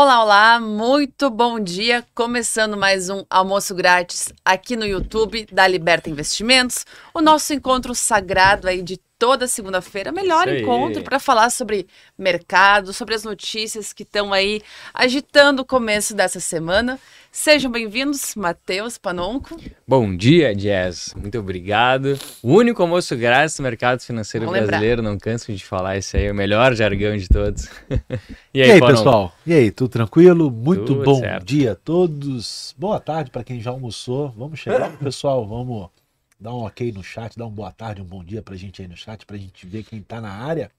[0.00, 2.06] Olá, olá, muito bom dia.
[2.14, 8.68] Começando mais um almoço grátis aqui no YouTube da Liberta Investimentos, o nosso encontro sagrado
[8.68, 14.32] aí de toda segunda-feira, melhor encontro para falar sobre mercado, sobre as notícias que estão
[14.32, 14.62] aí
[14.94, 17.00] agitando o começo dessa semana.
[17.30, 19.56] Sejam bem-vindos, Matheus Panonco.
[19.86, 21.14] Bom dia, Jazz.
[21.14, 22.18] Muito obrigado.
[22.42, 24.78] O único almoço grátis do mercado financeiro Vamos lembrar.
[24.78, 27.68] brasileiro, não canso de falar isso aí, é o melhor jargão de todos.
[28.52, 28.96] E aí, Panão?
[28.96, 29.34] pessoal?
[29.46, 30.50] E aí, tudo tranquilo?
[30.50, 31.44] Muito Tudo bom certo.
[31.44, 32.74] dia a todos.
[32.76, 34.30] Boa tarde para quem já almoçou.
[34.36, 35.46] Vamos chegando, pessoal.
[35.46, 35.88] Vamos
[36.40, 38.88] dar um ok no chat, dar um boa tarde, um bom dia pra gente aí
[38.88, 40.70] no chat, pra gente ver quem tá na área.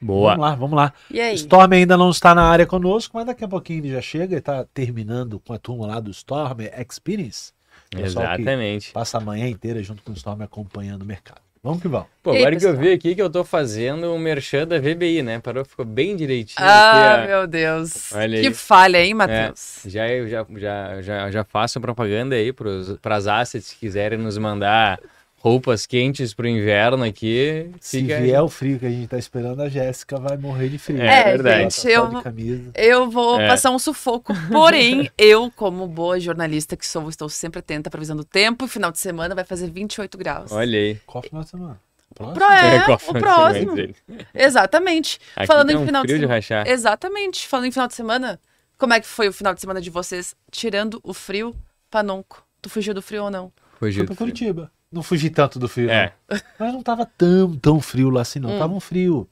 [0.00, 0.30] Boa.
[0.36, 0.92] Vamos lá, vamos lá.
[1.10, 1.34] E aí?
[1.34, 4.40] Storm ainda não está na área conosco, mas daqui a pouquinho ele já chega e
[4.40, 7.52] tá terminando com a turma lá do Storm Experience.
[7.96, 8.92] Exatamente.
[8.92, 11.40] Passa a manhã inteira junto com o Storm acompanhando o mercado.
[11.62, 12.06] Vamos que vamos.
[12.22, 14.78] Pô, E aí, agora que eu vi aqui que eu tô fazendo o merchan da
[14.78, 15.40] VBI, né?
[15.40, 17.26] Parou, ficou bem direitinho Ah, aqui.
[17.26, 18.12] meu Deus.
[18.12, 18.54] Olha que aí.
[18.54, 19.80] falha, hein, Matheus?
[19.84, 24.38] Já, eu já, já, já, já faço propaganda aí para as assets que quiserem nos
[24.38, 25.00] mandar
[25.40, 27.70] roupas quentes pro inverno aqui.
[27.80, 30.78] Se fica- vier o frio que a gente tá esperando, a Jéssica vai morrer de
[30.78, 31.00] frio.
[31.00, 31.64] É, É, verdade.
[31.64, 32.70] Tá gente, eu- camisa.
[32.74, 33.48] Eu vou É.
[33.48, 38.16] passar um sufoco, porém, eu, como boa jornalista que sou, estou sempre atenta à previsão
[38.16, 38.66] do tempo.
[38.66, 40.50] Final de semana vai fazer 28 graus.
[40.52, 41.00] Olha aí.
[41.06, 41.80] Qual final de semana?
[42.14, 42.34] Próximo?
[42.34, 43.74] Pro- é, qual o próximo.
[43.76, 43.96] dele?
[44.34, 45.20] Exatamente.
[45.36, 46.34] Aqui Falando tá em um final de frio de semana.
[46.36, 46.66] rachar.
[46.68, 47.46] Exatamente.
[47.46, 48.40] Falando em final de semana,
[48.76, 50.34] como é que foi o final de semana de vocês?
[50.50, 51.54] Tirando o frio,
[51.90, 52.44] Panonco.
[52.62, 53.52] Tu fugiu do frio ou não?
[53.78, 54.26] Fugiu Fui do pra frio.
[54.28, 54.72] Curitiba.
[54.90, 56.14] Não fugi tanto do frio, É.
[56.28, 56.38] não.
[56.58, 58.56] Mas não tava tão, tão frio lá assim, não.
[58.56, 58.58] Hum.
[58.58, 59.28] Tava um frio.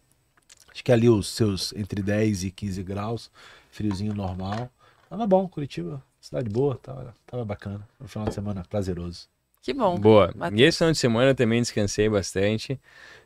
[0.70, 3.30] Acho que ali os seus entre 10 e 15 graus.
[3.70, 4.70] Friozinho normal.
[5.08, 6.02] Tava bom, Curitiba.
[6.20, 7.86] Cidade boa, tava, tava bacana.
[8.00, 9.28] Um final de semana prazeroso.
[9.62, 9.98] Que bom.
[9.98, 10.32] Boa.
[10.36, 10.60] Matheus.
[10.60, 12.78] E esse final de semana eu também descansei bastante.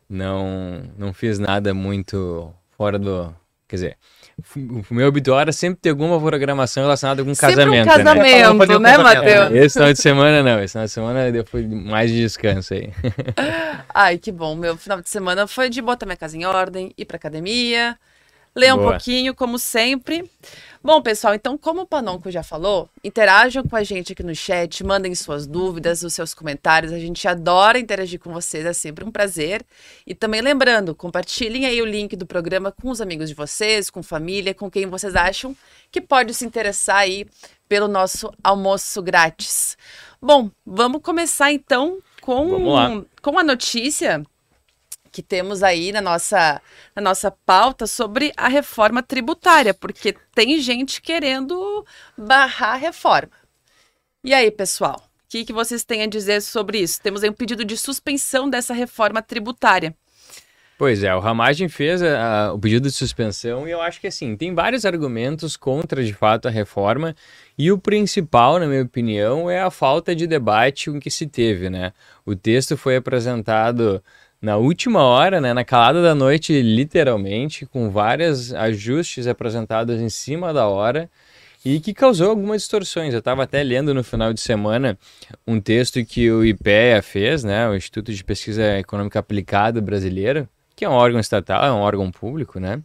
[0.08, 3.34] Não, não fiz nada muito fora do.
[3.70, 3.96] Quer dizer,
[4.90, 7.84] o meu habitual era sempre ter alguma programação relacionada com Sempre casamento.
[7.88, 8.04] um né?
[8.04, 8.98] casamento, Fazer um né.
[8.98, 9.52] Matheus?
[9.52, 10.60] Esse final de semana não.
[10.60, 12.90] Esse final de semana eu fui mais de descanso aí.
[13.94, 14.56] Ai, que bom.
[14.56, 17.96] Meu final de semana foi de botar minha casa em ordem, ir pra academia,
[18.54, 18.90] ler um Boa.
[18.92, 20.30] pouquinho, como sempre.
[20.83, 24.83] Bom, pessoal, então, como o Panonco já falou, interajam com a gente aqui no chat,
[24.83, 26.92] mandem suas dúvidas, os seus comentários.
[26.92, 29.62] A gente adora interagir com vocês, é sempre um prazer.
[30.07, 34.02] E também lembrando, compartilhem aí o link do programa com os amigos de vocês, com
[34.02, 35.54] família, com quem vocês acham
[35.90, 37.26] que pode se interessar aí
[37.69, 39.76] pelo nosso almoço grátis.
[40.21, 43.02] Bom, vamos começar então com, Vamos lá.
[43.23, 44.25] com a notícia
[45.11, 46.61] que temos aí na nossa,
[46.95, 51.85] na nossa pauta sobre a reforma tributária, porque tem gente querendo
[52.17, 53.33] barrar a reforma.
[54.23, 57.00] E aí, pessoal, o que, que vocês têm a dizer sobre isso?
[57.00, 59.95] Temos aí um pedido de suspensão dessa reforma tributária.
[60.81, 64.35] Pois é, o Ramagem fez a- o pedido de suspensão e eu acho que assim,
[64.35, 67.14] tem vários argumentos contra de fato a reforma
[67.59, 71.69] e o principal, na minha opinião, é a falta de debate com que se teve,
[71.69, 71.93] né?
[72.25, 74.02] O texto foi apresentado
[74.40, 80.52] na última hora, né, na calada da noite, literalmente, com vários ajustes apresentados em cima
[80.52, 81.11] da hora
[81.64, 83.12] e que causou algumas distorções.
[83.12, 84.99] Eu estava até lendo no final de semana
[85.47, 90.87] um texto que o IPEA fez, né, o Instituto de Pesquisa Econômica Aplicada Brasileiro, que
[90.87, 92.80] é um órgão estatal, é um órgão público, né,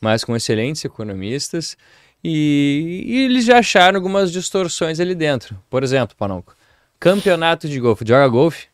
[0.00, 1.76] mas com excelentes economistas,
[2.22, 5.58] e, e eles já acharam algumas distorções ali dentro.
[5.68, 6.54] Por exemplo, Panonco,
[7.00, 8.69] campeonato de golfe, joga golfe?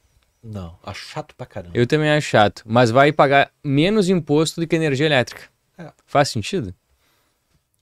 [0.46, 1.76] Não, acho chato pra caramba.
[1.76, 5.42] Eu também acho chato, mas vai pagar menos imposto do que energia elétrica.
[5.76, 5.90] É.
[6.06, 6.72] Faz sentido?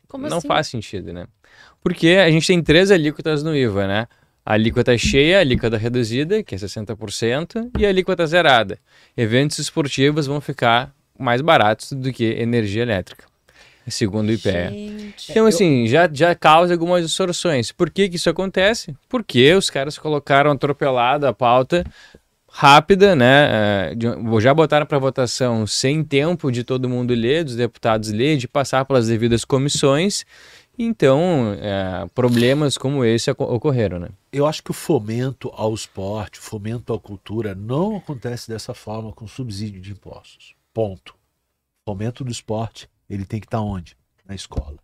[0.09, 0.49] Como não assim?
[0.49, 1.27] faz sentido, né?
[1.83, 4.07] Porque a gente tem três alíquotas no IVA, né?
[4.47, 8.79] A alíquota cheia, a alíquota reduzida, que é 60%, e a alíquota zerada.
[9.17, 13.25] Eventos esportivos vão ficar mais baratos do que energia elétrica,
[13.87, 14.71] segundo o IPEA.
[14.71, 15.31] Gente.
[15.31, 17.73] Então, assim, já, já causa algumas distorções.
[17.73, 18.97] Por que, que isso acontece?
[19.09, 21.85] Porque os caras colocaram atropelado a pauta
[22.57, 23.95] rápida, né?
[23.97, 24.07] de-
[24.41, 28.85] Já botaram para votação sem tempo de todo mundo ler, dos deputados ler, de passar
[28.85, 30.25] pelas devidas comissões.
[30.79, 34.09] Então, eh, problemas como esse oco- ocorreram, né?
[34.33, 39.13] Eu acho que o fomento ao esporte, o fomento à cultura não acontece dessa forma
[39.13, 40.55] com subsídio de impostos.
[40.73, 41.15] Ponto.
[41.87, 43.97] O fomento do esporte, ele tem que estar onde?
[44.27, 44.77] Na escola.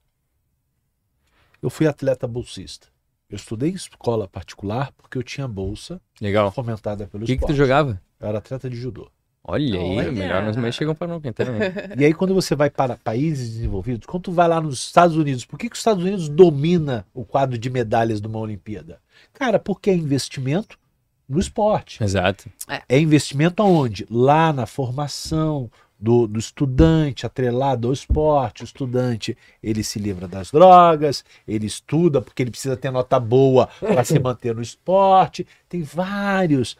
[1.62, 2.88] Eu fui atleta bolsista.
[3.30, 6.50] Eu estudei em escola particular porque eu tinha bolsa Legal.
[6.50, 7.56] fomentada pelo O que, que tu esporte.
[7.56, 8.00] jogava?
[8.18, 9.08] Eu era atleta de judô.
[9.42, 10.12] Olha aí, Olha.
[10.12, 11.72] melhor nós mais chegam para não então, né?
[11.98, 15.46] E aí, quando você vai para países desenvolvidos, quando tu vai lá nos Estados Unidos,
[15.46, 19.00] por que, que os Estados Unidos domina o quadro de medalhas de uma Olimpíada?
[19.32, 20.78] Cara, porque é investimento
[21.26, 22.02] no esporte.
[22.02, 22.50] Exato.
[22.88, 24.06] É investimento aonde?
[24.10, 28.62] Lá na formação, do, do estudante atrelado ao esporte.
[28.62, 33.68] O estudante ele se livra das drogas, ele estuda porque ele precisa ter nota boa
[33.78, 35.46] para se manter no esporte.
[35.68, 36.76] Tem vários.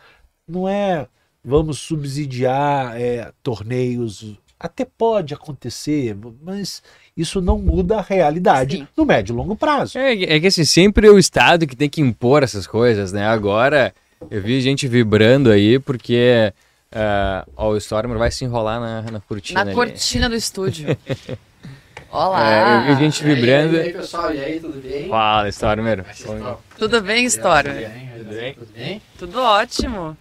[0.49, 1.07] Não é
[1.45, 4.37] vamos subsidiar é, torneios.
[4.59, 6.83] Até pode acontecer, mas
[7.17, 8.89] isso não muda a realidade Sim.
[8.95, 9.99] no médio e longo prazo.
[9.99, 13.27] É, é que assim, sempre é o Estado que tem que impor essas coisas, né?
[13.27, 13.95] Agora,
[14.31, 16.53] eu vi gente vibrando aí porque
[16.93, 19.61] ah, ó, o Stormer vai se enrolar na, na cortina.
[19.65, 19.75] Na ali.
[19.75, 20.97] cortina do estúdio.
[22.13, 22.51] Olá.
[22.87, 23.77] É, eu vi gente vibrando.
[23.77, 25.09] E aí, pessoal, e aí, tudo bem?
[25.09, 26.05] Fala, Stormer.
[26.77, 27.73] Tudo bem, História?
[28.19, 28.55] Tudo bem?
[28.55, 29.03] Tudo bem?
[29.17, 30.17] Tudo ótimo.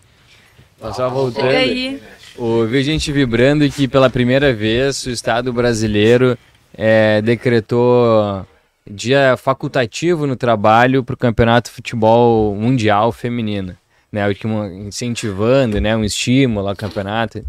[0.79, 1.49] Nós só E voltando.
[1.49, 2.01] aí?
[2.38, 6.38] Eu vi gente vibrando que pela primeira vez o Estado brasileiro
[6.77, 8.45] é, decretou
[8.89, 13.75] dia facultativo no trabalho para o Campeonato de Futebol Mundial Feminino.
[14.11, 17.45] Né, o que um- incentivando né, um estímulo ao campeonato.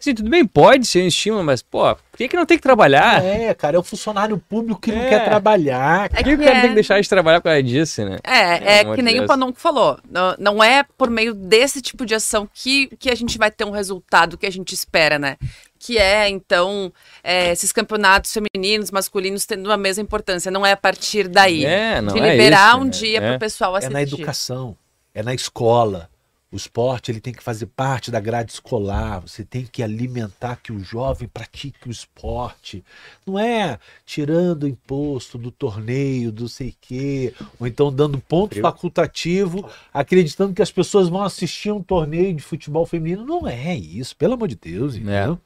[0.00, 2.62] Assim, tudo bem, pode ser um estímulo, mas, pô, por que, que não tem que
[2.62, 3.20] trabalhar?
[3.24, 5.08] É, cara, é o funcionário público que não É.
[5.08, 6.04] quer trabalhar.
[6.04, 8.04] É Por que, que o cara é- tem que deixar de trabalhar por causa disso,
[8.04, 8.16] né?
[8.22, 9.24] É, é que nem Deus.
[9.24, 9.98] o Panonco falou.
[10.08, 13.64] Não, não é por meio desse tipo de ação que, que a gente vai ter
[13.64, 15.36] um resultado que a gente espera, né?
[15.80, 16.92] Que é, então,
[17.24, 20.48] é, esses campeonatos femininos, masculinos tendo a mesma importância.
[20.48, 21.64] Não é a partir daí.
[21.64, 22.90] É, não de é liberar isso, um né?
[22.90, 23.30] dia É.
[23.30, 23.92] pro pessoal É assistir.
[23.94, 24.76] na educação,
[25.14, 26.08] é na escola.
[26.50, 29.20] O esporte ele tem que fazer parte da grade escolar.
[29.20, 32.82] Você tem que alimentar que o jovem pratique o esporte.
[33.26, 38.62] Não é tirando imposto do torneio, do sei quê, ou então dando ponto Frio.
[38.62, 43.26] facultativo, acreditando que as pessoas vão assistir um torneio de futebol feminino.
[43.26, 45.38] Não é isso, pelo amor de Deus, entendeu?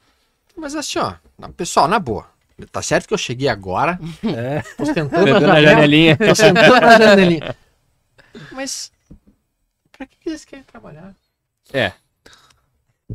[0.56, 2.26] Mas assim, ó, na- pessoal, na boa.
[2.70, 4.62] Tá certo que eu cheguei agora, É.
[4.76, 6.16] tô sentando na janelinha.
[6.16, 7.56] tô sentando na janelinha.
[8.52, 8.92] Mas,
[10.06, 11.14] pra que vocês querem trabalhar?
[11.72, 11.92] É.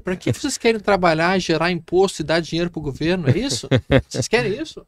[0.03, 3.29] Pra que vocês querem trabalhar, gerar imposto e dar dinheiro pro governo?
[3.29, 3.67] É isso?
[4.07, 4.85] Vocês querem isso?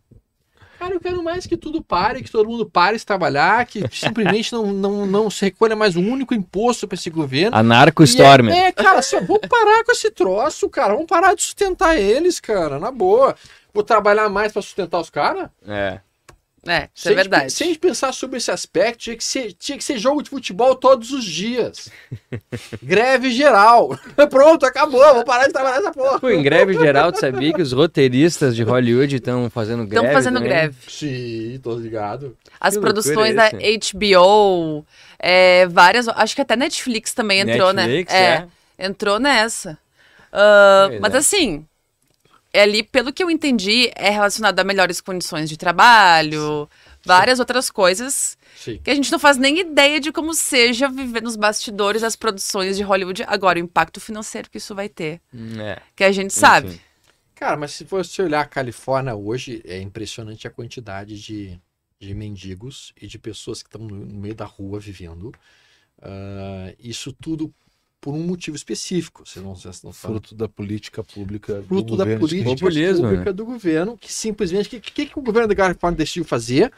[0.77, 4.53] Cara, eu quero mais que tudo pare, que todo mundo pare de trabalhar, que simplesmente
[4.53, 7.58] não, não, não se recolha mais um único imposto pra esse governo.
[7.58, 8.56] Anarco Stormer.
[8.56, 10.94] É, é, cara, assim, ó, vamos parar com esse troço, cara.
[10.94, 13.36] Vamos parar de sustentar eles, cara, na boa.
[13.74, 15.50] Vou trabalhar mais pra sustentar os caras?
[15.68, 16.00] É.
[16.68, 17.51] É, isso Se é a gente- verdade.
[17.54, 20.30] Se a gente pensar sobre esse aspecto, tinha que ser, tinha que ser jogo de
[20.30, 21.89] futebol todos os dias.
[22.84, 23.98] Greve geral.
[24.30, 25.01] Pronto, acabou.
[25.13, 26.20] Vou parar de trabalhar nessa porra.
[26.20, 30.06] Pô, em greve geral, tu sabia que os roteiristas de Hollywood estão fazendo greve?
[30.06, 30.50] Estão fazendo também?
[30.50, 30.75] greve.
[30.88, 32.38] Sim, tô ligado.
[32.60, 34.86] As Que produções da HBO,
[35.18, 36.08] é, várias.
[36.10, 38.48] Acho que até Netflix também entrou, Netflix, né?
[38.78, 39.78] entrou nessa.
[40.32, 41.17] Pois mas é.
[41.17, 41.68] assim, é
[42.54, 46.70] ali, pelo que eu entendi, é relacionado a melhores condições de trabalho,
[47.06, 48.80] várias outras coisas Sim.
[48.84, 52.76] que a gente não faz nem ideia de como seja viver nos bastidores das produções
[52.78, 55.82] de Hollywood agora, o impacto financeiro que isso vai ter, Hum, É.
[55.96, 56.70] que a gente sabe.
[56.70, 56.82] Enfim.
[57.36, 61.58] Cara, mas se você olhar a Califórnia hoje, é impressionante a quantidade de,
[62.00, 65.32] de mendigos e de pessoas que estão no, meio da rua vivendo.
[66.02, 67.54] Ah, isso tudo
[68.02, 69.24] por um motivo específico.
[69.26, 71.56] Você não, vocês não Fruto da política pública.
[71.56, 73.34] do fruto da governo política Populismo, pública né?
[73.34, 74.68] do governo, que simplesmente.
[74.68, 76.72] O que, que, que o governo da Califórnia decidiu fazer?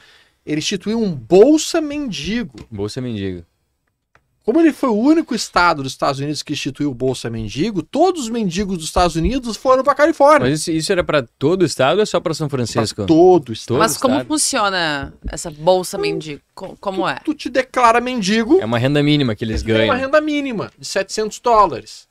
[0.45, 2.57] Ele instituiu um Bolsa Mendigo.
[2.71, 3.45] Bolsa Mendigo.
[4.43, 8.23] Como ele foi o único estado dos Estados Unidos que instituiu o Bolsa Mendigo, todos
[8.23, 10.49] os mendigos dos Estados Unidos foram para Califórnia.
[10.49, 13.05] Mas isso, isso era pra todo o estado ou é só pra São Pra Francisco?
[13.05, 13.77] todo o estado.
[13.77, 14.27] Mas como estado.
[14.27, 16.41] funciona essa bolsa mendigo?
[16.55, 17.19] Co- Como é?
[17.23, 19.95] Tu te declara mendigo, É uma renda mínima que eles tu tem uma ganham.
[20.07, 22.07] renda mínima de 700 dólares.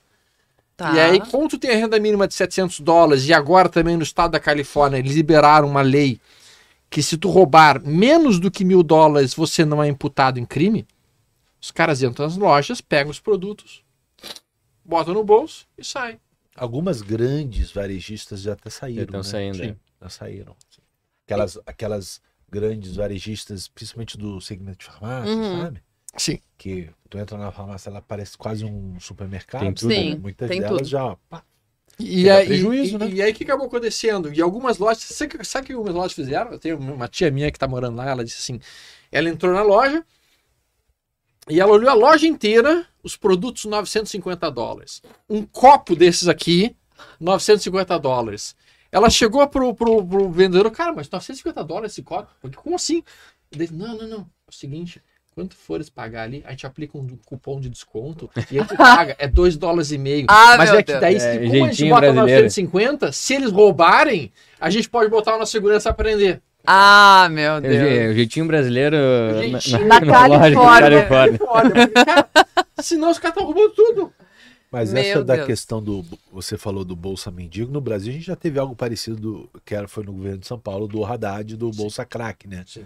[0.76, 0.92] Tá.
[0.94, 4.02] E aí, como tu tem a renda mínima de 700 dólares, e agora também no
[4.04, 6.20] estado da Califórnia eles liberaram uma lei
[6.88, 10.86] que se tu roubar menos do que mil dólares, você não é imputado em crime,
[11.60, 13.84] os caras entram nas lojas, pegam os produtos,
[14.84, 16.20] botam no bolso e saem.
[16.56, 18.96] Algumas grandes varejistas já até saíram.
[19.00, 19.24] Já estão né?
[19.24, 19.76] saindo, Sim, é.
[20.02, 20.56] Já saíram.
[21.26, 22.20] Aquelas, aquelas
[22.50, 25.60] grandes varejistas, principalmente do segmento de farmácia, Uhum.
[25.62, 25.82] sabe?
[26.16, 26.40] Sim.
[26.58, 29.62] Que tu entra na farmácia, ela parece quase um supermercado.
[29.62, 30.16] Tem tudo, Sim, né?
[30.20, 30.88] Muitas tem delas tudo.
[30.90, 31.16] já.
[31.28, 31.44] pá,
[31.98, 33.08] E aí, prejuízo, e, né?
[33.10, 34.32] e aí, o que acabou acontecendo?
[34.34, 36.50] E algumas lojas, sabe, o que- sabe o que algumas lojas fizeram?
[36.50, 38.60] Eu tenho uma tia minha que tá morando lá, ela disse assim:
[39.12, 40.04] ela entrou na loja
[41.50, 45.02] e ela olhou a loja inteira, os produtos 950 dólares.
[45.28, 46.76] Um copo desses aqui,
[47.18, 48.54] 950 dólares.
[48.92, 52.28] Ela chegou pro, pro, pro vendedor, cara, mas 950 dólares esse copo?
[52.56, 53.02] Como assim?
[53.52, 54.20] Ele disse, não, não, não.
[54.20, 55.00] É o seguinte,
[55.32, 59.16] quando tu fores pagar ali, a gente aplica um cupom de desconto e tu paga,
[59.18, 60.26] é 2 dólares e meio.
[60.28, 62.42] Ah, Mas é que daí, É, como a gente bota brasileiro.
[62.42, 66.42] 950, se eles roubarem, a gente pode botar uma segurança pra prender.
[66.72, 67.74] Ah, meu É Deus.
[67.74, 68.96] je- o jeitinho brasileiro
[69.40, 71.06] jeitinho na, na na loja Califórnia.
[71.06, 71.88] Califórnia.
[71.88, 72.28] Cara,
[72.80, 74.12] senão os caras estão roubando tudo.
[74.70, 75.46] Mas Meu essa da Deus.
[75.48, 76.04] questão do.
[76.32, 77.72] Você falou do Bolsa Mendigo.
[77.72, 80.46] No Brasil, a gente já teve algo parecido, do, que era, foi no governo de
[80.46, 82.62] São Paulo, do Haddad, do Bolsa Crack, né?
[82.66, 82.84] Sim.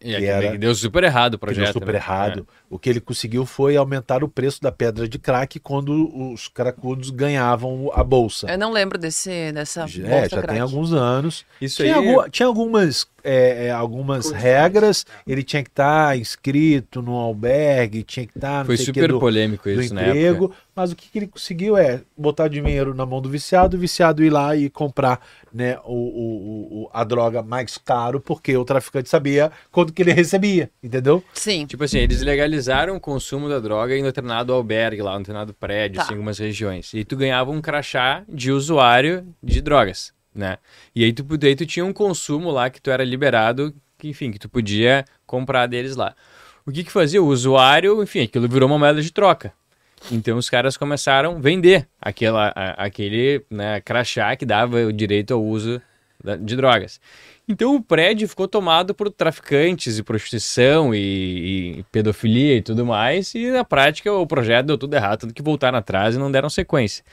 [0.00, 1.64] E Que aqui era- deu super errado o Que projeto.
[1.64, 1.98] deu super né?
[1.98, 2.46] errado.
[2.70, 7.08] O que ele conseguiu foi aumentar o preço da pedra de crack quando os cracudos
[7.10, 8.46] ganhavam a bolsa.
[8.48, 9.88] Eu não lembro desse, dessa é,
[10.28, 10.46] já crack.
[10.48, 11.44] tem alguns anos.
[11.60, 11.64] É.
[11.64, 12.08] Isso Tinha, aí.
[12.08, 14.42] algu- tinha algumas, é, é, algumas Condições.
[14.42, 15.06] regras.
[15.26, 19.68] Ele tinha que estar inscrito no albergue, tinha que estar no Foi super do, polêmico
[19.68, 20.52] isso emprego.
[20.74, 24.22] Mas o que, que ele conseguiu é botar dinheiro na mão do viciado, o viciado
[24.22, 25.20] ir lá e comprar
[25.52, 30.12] né, o, o- o- a droga mais caro, porque o traficante sabia quanto que ele
[30.12, 31.24] recebia, entendeu?
[31.32, 31.64] Sim.
[31.64, 35.96] Tipo assim, eles legalizaram o consumo da droga em determinado albergue lá, em determinado prédio,
[35.96, 36.02] Tá.
[36.02, 36.92] assim, em algumas regiões.
[36.92, 40.58] E tu ganhava um crachá de usuário de drogas, né?
[40.94, 44.30] E aí tu, daí tu tinha um consumo lá que tu era liberado, que, enfim,
[44.30, 46.14] que tu podia comprar deles lá.
[46.64, 47.22] O que que fazia?
[47.22, 49.52] O usuário, enfim, aquilo virou uma moeda de troca.
[50.12, 55.32] Então os caras começaram a vender aquela, a- aquele né, crachá que dava o direito
[55.32, 55.80] ao uso
[56.22, 57.00] da- de drogas.
[57.48, 63.34] Então o prédio ficou tomado por traficantes e prostituição e, e pedofilia e tudo mais,
[63.34, 66.50] e na prática o projeto deu tudo errado, tudo que voltaram atrás e não deram
[66.50, 67.04] sequência.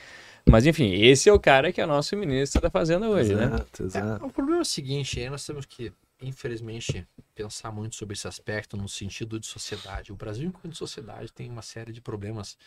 [0.49, 3.45] Mas enfim, esse é o cara que é nosso ministro da Fazenda hoje, né?
[3.45, 4.23] Exato, exato.
[4.23, 8.75] É, o problema é o seguinte, nós temos que, infelizmente, pensar muito sobre esse aspecto
[8.75, 10.12] no sentido de sociedade.
[10.12, 12.58] O Brasil, enquanto sociedade, tem uma série de problemas,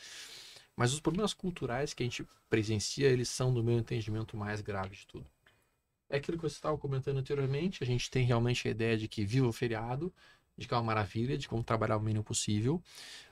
[0.75, 4.61] mas os problemas culturais que a gente presencia, eles são, no meu entendimento, o mais
[4.61, 5.27] grave de tudo.
[6.09, 9.25] É aquilo que você estava comentando anteriormente, a gente tem realmente a ideia de que
[9.25, 10.13] viva o feriado,
[10.57, 12.83] de que é uma maravilha, de como trabalhar o mínimo possível.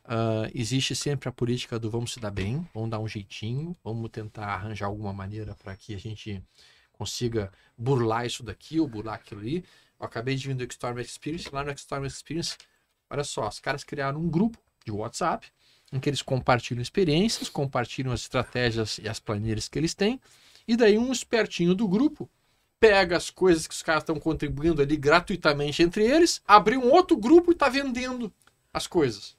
[0.04, 4.10] Ah, existe sempre a política do vamos se dar bem, vamos dar um jeitinho, vamos
[4.10, 6.42] tentar arranjar alguma maneira para que a gente
[6.92, 9.64] consiga burlar isso daqui ou burlar aquilo ali.
[9.98, 12.56] Eu acabei de vir do Storm Experience, lá no Storm Experience,
[13.08, 15.46] olha só, os caras criaram um grupo de WhatsApp
[15.92, 20.20] em que eles compartilham experiências, compartilham as estratégias e as planilhas que eles têm,
[20.66, 22.28] e daí um espertinho do grupo
[22.88, 27.16] pega as coisas que os caras estão contribuindo ali gratuitamente entre eles, abre um outro
[27.16, 28.32] grupo e está vendendo
[28.72, 29.36] as coisas.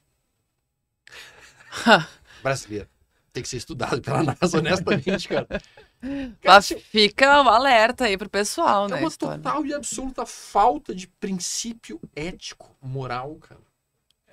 [2.42, 2.88] Brasileiro.
[3.32, 5.46] Tem que ser estudado pela NASA, honestamente, cara.
[5.98, 8.96] Cara, Mas fica um alerta aí pro pessoal, É né?
[9.00, 9.42] uma história.
[9.42, 13.60] total e absoluta falta de princípio ético, moral, cara.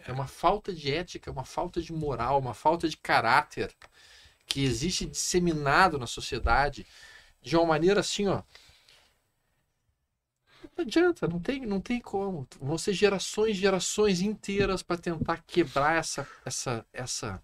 [0.05, 3.73] É uma falta de ética, uma falta de moral, uma falta de caráter
[4.45, 6.85] que existe disseminado na sociedade
[7.41, 8.43] de uma maneira assim, ó.
[10.75, 12.47] Não adianta, não tem, não tem como.
[12.59, 17.41] Vão ser gerações, gerações inteiras para tentar quebrar essa, essa, essa.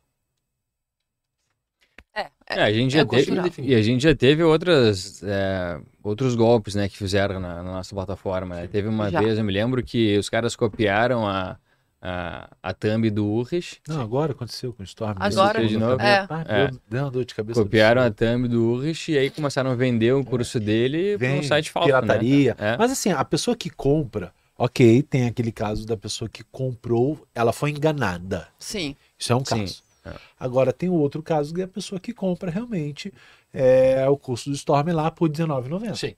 [2.15, 6.33] É, É, a gente é já teve, e a gente já teve outras, é, outros
[6.35, 8.55] golpes, né, que fizeram na, na nossa plataforma.
[8.55, 8.67] né?
[8.67, 9.21] Teve uma Já.
[9.21, 11.59] vez, eu me lembro que os caras copiaram a,
[12.01, 15.15] a, a thumb do Urrich, Não, agora aconteceu com o Storm.
[15.19, 16.01] Agora, de novo.
[16.01, 16.25] É.
[16.29, 16.67] Ah, É.
[16.67, 17.61] deu, deu uma dor de cabeça.
[17.61, 21.39] copiaram a thumb do Urrich e aí começaram a vender o curso dele para Vem
[21.39, 22.55] um site falso, pirataria.
[22.57, 22.73] né?
[22.73, 22.77] É.
[22.77, 27.51] Mas assim, a pessoa que compra, ok, tem aquele caso da pessoa que comprou, ela
[27.51, 28.47] foi enganada.
[28.57, 28.95] Sim.
[29.17, 29.83] Isso é um Sim, caso.
[30.05, 30.13] é.
[30.39, 33.13] Agora tem o outro caso que é a pessoa que compra realmente
[33.53, 35.95] é, o curso do Storm lá por R$19,90.
[35.95, 36.15] Sim.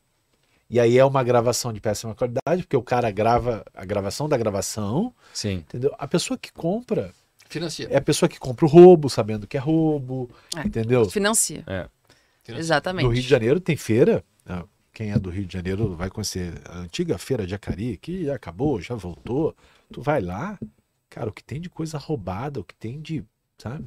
[0.74, 4.38] E aí é uma gravação de péssima qualidade, porque o cara grava a gravação da
[4.38, 5.56] gravação, Sim.
[5.68, 5.94] entendeu?
[6.00, 7.14] A pessoa que compra
[7.50, 7.88] Financia.
[7.92, 10.62] é a pessoa que compra o roubo, sabendo que é roubo, É.
[10.66, 11.10] entendeu?
[11.10, 11.66] Financia.
[12.42, 12.58] Financia.
[12.58, 13.04] Exatamente.
[13.04, 14.24] No Rio de Janeiro tem feira.
[14.46, 18.24] ah, Quem é do Rio de Janeiro vai conhecer a antiga feira de Acari, que
[18.26, 19.54] já acabou, já voltou.
[19.92, 20.58] Tu vai lá,
[21.10, 23.24] cara, o que tem de coisa roubada, o que tem de,
[23.58, 23.86] sabe?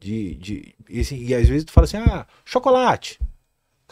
[0.00, 3.18] De, de e, assim, e às vezes tu fala assim, ah, chocolate.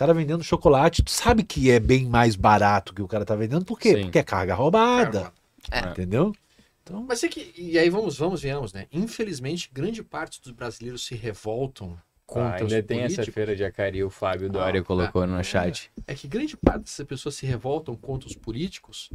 [0.01, 3.37] O cara vendendo chocolate, tu sabe que é bem mais barato que o cara tá
[3.37, 3.97] vendendo, por quê?
[3.97, 4.03] Sim.
[4.05, 5.31] Porque é carga roubada,
[5.71, 5.91] É.
[5.91, 6.35] entendeu?
[6.83, 8.87] Então, Mas é que, e aí vamos, vamos, venhamos, né?
[8.91, 13.35] Infelizmente, grande parte dos brasileiros se revoltam Ah, contra os ainda tem essa políticos.
[13.35, 15.91] feira de Acari, o Fábio Ah, Dória colocou no chat.
[16.07, 19.11] É que grande parte dessas pessoas se revoltam contra os políticos,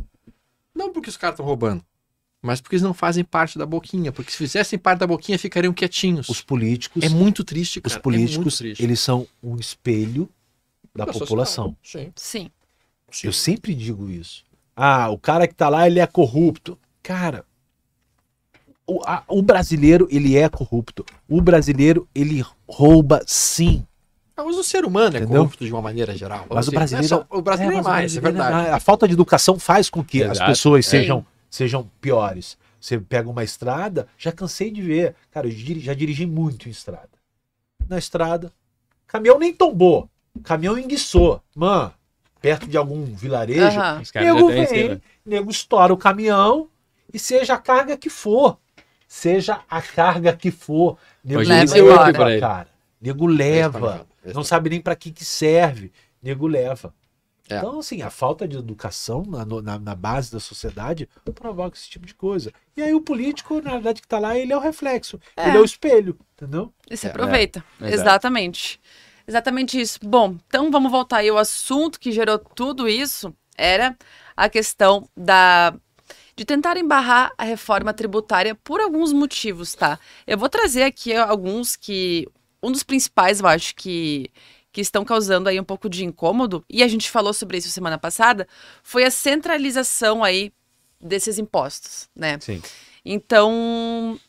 [0.71, 1.84] não porque os caras estão roubando,
[2.43, 4.12] mas porque eles não fazem parte da boquinha.
[4.12, 6.30] Porque se fizessem parte da boquinha, ficariam quietinhos.
[6.30, 7.88] os políticos, É muito triste, cara.
[7.88, 8.84] os é muito políticos, triste.
[8.84, 10.30] eles são um espelho
[10.95, 11.75] da Da população.
[11.84, 12.12] Sim.
[12.15, 12.51] Sim.
[13.12, 13.27] sim.
[13.27, 14.43] Eu sempre digo isso.
[14.75, 16.77] Ah, o cara que tá lá, ele é corrupto.
[17.03, 17.45] Cara,
[18.88, 21.05] o, a- o brasileiro, ele é corrupto.
[21.27, 23.86] O brasileiro, ele rouba sim.
[24.38, 25.38] Ah, Mas o ser humano é Entendeu?
[25.43, 26.45] corrupto de uma maneira geral.
[26.49, 28.51] Mas o Assim, não é brasileiro- só- o brasileiro é, mas o mais, é brasileiro
[28.53, 28.69] verdade.
[28.75, 30.51] A falta de educação faz com que as Exato.
[30.51, 30.89] pessoas É.
[30.89, 32.58] sejam, sejam piores.
[32.81, 35.15] Você pega uma estrada, já cansei de ver.
[35.31, 37.10] Cara, eu já dirigi muito em estrada.
[37.88, 38.51] Na estrada,
[39.08, 40.10] caminhão nem tombou.
[40.43, 41.41] Caminhão enguiçou.
[41.56, 41.93] Mano,
[42.41, 46.69] perto de algum vilarejo, já nego vem, nego estoura o caminhão
[47.13, 48.58] e seja a carga que for.
[49.08, 50.98] Seja a carga que for.
[51.24, 52.13] Nego Leva embora.
[52.13, 52.67] pra cara.
[53.02, 54.06] nego leva.
[54.34, 56.93] não sabe nem para que, que serve, nego leva.
[57.48, 57.58] É.
[57.58, 62.06] Então, assim, a falta de educação na, na, na base da sociedade provoca esse tipo
[62.08, 62.52] de coisa.
[62.76, 65.19] E aí o político, na verdade, que tá lá, ele é o reflexo.
[65.38, 65.50] É.
[65.50, 66.74] Ele é o espelho, entendeu?
[66.89, 67.63] E se É, aproveita.
[67.80, 68.02] é, exato.
[68.02, 68.82] Exatamente.
[69.27, 69.99] Exatamente isso.
[70.03, 71.31] Bom, então vamos voltar aí.
[71.31, 73.97] O assunto que gerou tudo isso era
[74.35, 75.73] a questão da
[76.35, 79.97] de tentar embarrar a reforma tributária por alguns motivos, tá?
[80.27, 82.27] Eu vou trazer aqui alguns que
[82.61, 84.29] um dos principais, eu acho que
[84.75, 87.97] que estão causando aí um pouco de incômodo, e a gente falou sobre isso semana
[87.97, 88.45] passada,
[88.83, 90.51] foi a centralização aí
[90.99, 92.38] desses impostos, né?
[92.41, 92.61] Sim.
[93.05, 94.19] Então,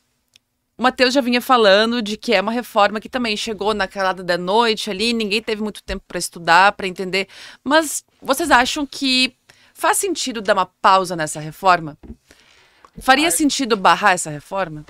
[0.79, 4.23] o Matheus já vinha falando de que é uma reforma que também chegou na calada
[4.23, 7.29] da noite ali, ninguém teve muito tempo para estudar, para entender.
[7.65, 9.35] Mas vocês acham que
[9.73, 11.97] faz sentido dar uma pausa nessa reforma?
[12.99, 14.85] Faria sentido barrar essa reforma?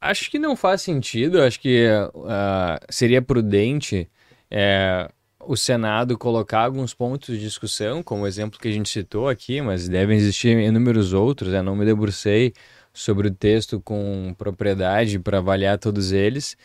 [0.00, 1.42] Acho que não faz sentido.
[1.42, 1.86] Acho que
[2.28, 4.08] ah, seria prudente
[4.48, 9.28] é, o Senado colocar alguns pontos de discussão, como o exemplo que a gente citou
[9.28, 11.52] aqui, mas devem existir inúmeros outros.
[11.52, 12.52] Eu não me debrucei
[12.96, 16.56] sobre o texto com propriedade para avaliar todos eles.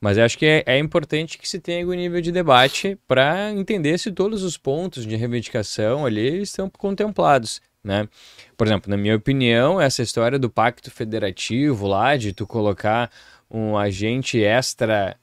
[0.00, 3.98] Mas acho que é, é importante que se tenha algum nível de debate para entender
[3.98, 8.08] se todos os pontos de reivindicação ali estão contemplados, né?
[8.56, 13.10] Por exemplo, na minha opinião, essa história do pacto federativo lá, de tu colocar
[13.50, 15.16] um agente extra,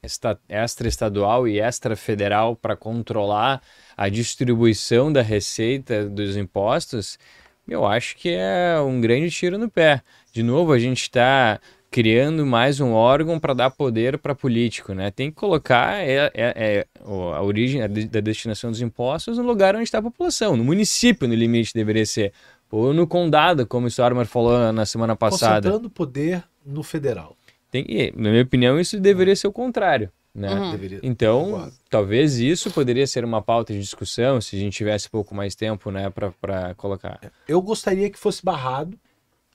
[0.48, 3.60] extra estadual e extra federal para controlar
[3.96, 7.18] a distribuição da receita dos impostos,
[7.68, 10.02] eu acho que é um grande tiro no pé.
[10.32, 15.12] De novo, a gente está criando mais um órgão para dar poder para político, né?
[15.12, 19.44] Tem que colocar é, é, é, a origem a de- da destinação dos impostos no
[19.44, 22.32] lugar onde está a população, no município, no limite deveria ser,
[22.68, 25.68] ou no condado, como o Stormer falou na semana passada.
[25.68, 27.36] Concentrando poder no federal.
[27.70, 30.52] Tem, na minha opinião, isso deveria ser o contrário, né?
[30.52, 31.00] Uhum.
[31.02, 31.74] Então, Concordo.
[31.88, 35.90] talvez isso poderia ser uma pauta de discussão, se a gente tivesse pouco mais tempo,
[35.90, 37.20] né, para colocar.
[37.46, 38.98] Eu gostaria que fosse barrado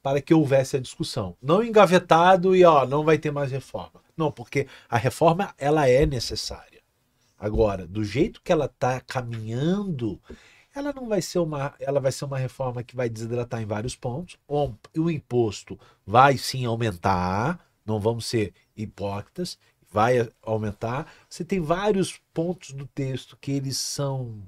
[0.01, 1.35] para que houvesse a discussão.
[1.41, 4.01] Não engavetado e ó, não vai ter mais reforma.
[4.15, 6.79] Não, porque a reforma ela é necessária.
[7.37, 10.19] Agora, do jeito que ela está caminhando,
[10.75, 13.95] ela não vai ser uma, ela vai ser uma reforma que vai desidratar em vários
[13.95, 14.37] pontos.
[14.47, 19.57] O, o imposto vai sim aumentar, não vamos ser hipócritas,
[19.89, 21.11] vai aumentar.
[21.27, 24.41] Você tem vários pontos do texto que eles são,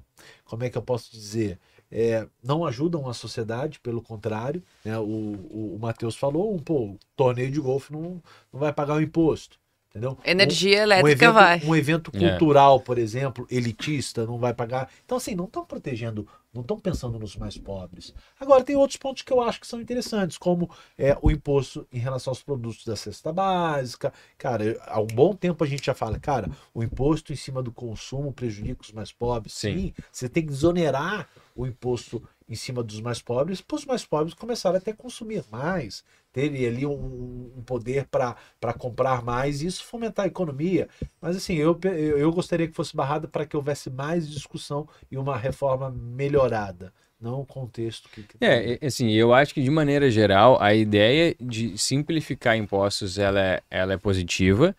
[0.44, 1.58] como é que eu posso dizer,
[1.90, 4.62] é, não ajudam a sociedade, pelo contrário.
[4.84, 4.98] Né?
[4.98, 9.02] O, o, o Matheus falou, um, pô, torneio de golfe não, não vai pagar o
[9.02, 9.60] imposto.
[9.92, 10.16] Entendeu?
[10.24, 11.60] Energia um elétrica evento, vai.
[11.64, 12.18] Um evento É.
[12.30, 14.88] cultural, por exemplo, elitista, não vai pagar.
[15.04, 18.14] Então, assim, não estão protegendo, não estão pensando nos mais pobres.
[18.40, 21.98] Agora, tem outros pontos que eu acho que são interessantes, como é, o imposto em
[21.98, 24.14] relação aos produtos da cesta básica.
[24.38, 27.62] Cara, eu- há um bom tempo a gente já fala, cara, o imposto em cima
[27.62, 29.52] do consumo prejudica os mais pobres.
[29.52, 29.76] Sim.
[29.76, 32.22] Sim, você tem que desonerar o imposto
[32.52, 36.66] em cima dos mais pobres, para os mais pobres começarem até a consumir mais, terem
[36.66, 38.36] ali um, um poder para
[38.76, 40.86] comprar mais e isso fomentar a economia.
[41.18, 45.34] Mas assim, eu, eu, gostaria que fosse barrado para que houvesse mais discussão e uma
[45.34, 48.22] reforma melhorada, não o contexto que.
[48.38, 53.40] É, e- assim, eu acho que de maneira geral a ideia de simplificar impostos ela
[53.40, 54.76] é, ela é positiva.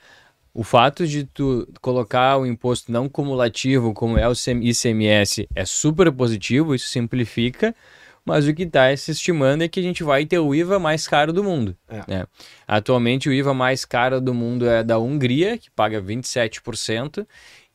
[0.53, 5.65] O fato de tu colocar o imposto não cumulativo, como é o CM ICMS, é
[5.65, 7.75] super positivo, isso simplifica,
[8.25, 11.07] mas o que está se estimando é que a gente vai ter o IVA mais
[11.07, 11.75] caro do mundo.
[11.89, 12.03] É.
[12.07, 12.25] né?
[12.67, 17.25] Atualmente o IVA mais caro do mundo é da Hungria, que paga 27%,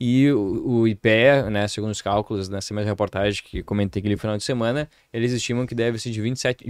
[0.01, 4.37] e o, o IPEA, né, segundo os cálculos nessa mesma reportagem que comentei aquele final
[4.37, 6.65] de semana, eles estimam que deve ser de 27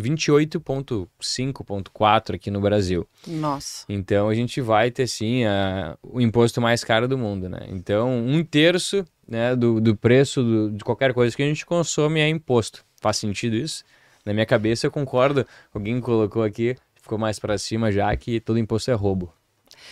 [1.21, 3.07] 28,5,4 aqui no Brasil.
[3.27, 3.85] Nossa.
[3.89, 7.61] Então a gente vai ter sim a- o imposto mais caro do mundo, né?
[7.69, 12.21] Então um terço né, do, do preço do- de qualquer coisa que a gente consome
[12.21, 12.83] é imposto.
[13.01, 13.85] Faz sentido isso?
[14.25, 15.47] Na minha cabeça eu concordo.
[15.73, 19.33] Alguém colocou aqui, ficou mais para cima já que todo imposto é roubo.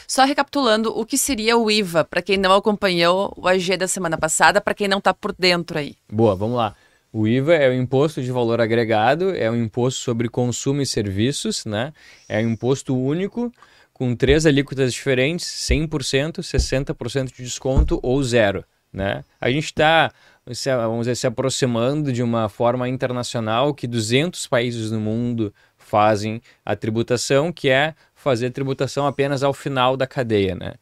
[0.07, 4.19] Só recapitulando, o que seria o IVA, para quem não acompanhou o AG da semana
[4.19, 5.97] passada, para quem não tá por dentro aí?
[6.11, 6.75] Boa, vamos lá.
[7.13, 11.65] O IVA é o imposto de valor agregado, é um imposto sobre consumo e serviços,
[11.65, 11.93] né?
[12.29, 13.53] É um imposto único
[13.93, 19.25] com três alíquotas diferentes, 100%, 60% de desconto ou zero, né?
[19.41, 20.13] A gente está,
[20.47, 26.77] vamos dizer, se aproximando de uma forma internacional que 200 países no mundo fazem a
[26.77, 30.75] tributação, que é fazer tributação apenas ao final da cadeia, né?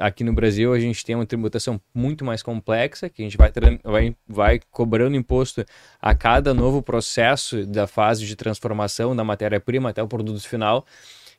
[0.00, 3.50] Aqui no Brasil a gente tem uma tributação muito mais complexa, que a gente vai,
[3.82, 5.64] vai, vai cobrando imposto
[6.00, 10.86] a cada novo processo da fase de transformação da matéria-prima até o produto final.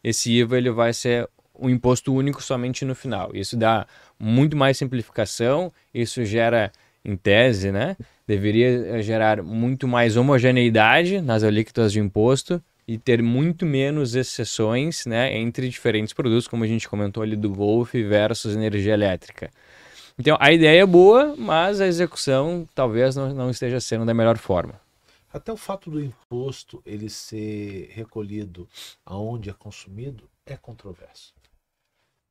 [0.04, 3.32] Esse IVA ele vai ser o imposto único somente no final.
[3.34, 3.86] Isso dá
[4.20, 6.72] muito mais simplificação, isso gera,
[7.04, 7.98] em tese, né?
[8.26, 15.38] Deveria gerar muito mais homogeneidade nas alíquotas de imposto e ter muito menos exceções né,
[15.38, 19.50] entre diferentes produtos, como a gente comentou ali do Golf versus energia elétrica.
[20.18, 24.38] Então a ideia é boa, mas a execução talvez não, não esteja sendo da melhor
[24.38, 24.80] forma.
[25.32, 28.70] Até o fato do imposto ele ser recolhido
[29.04, 31.34] aonde é consumido é controverso.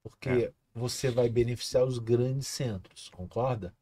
[0.03, 0.53] Porque é.
[0.75, 3.75] você vai beneficiar os grandes centros, concorda?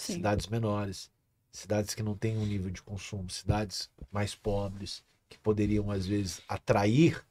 [0.00, 0.14] Sim.
[0.14, 1.10] Cidades menores,
[1.52, 6.40] cidades que não têm um nível de consumo, cidades mais pobres, que poderiam às vezes
[6.48, 7.22] atrair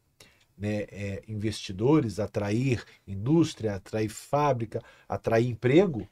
[0.55, 6.07] né, é, investidores, atrair indústria, atrair fábrica, atrair emprego,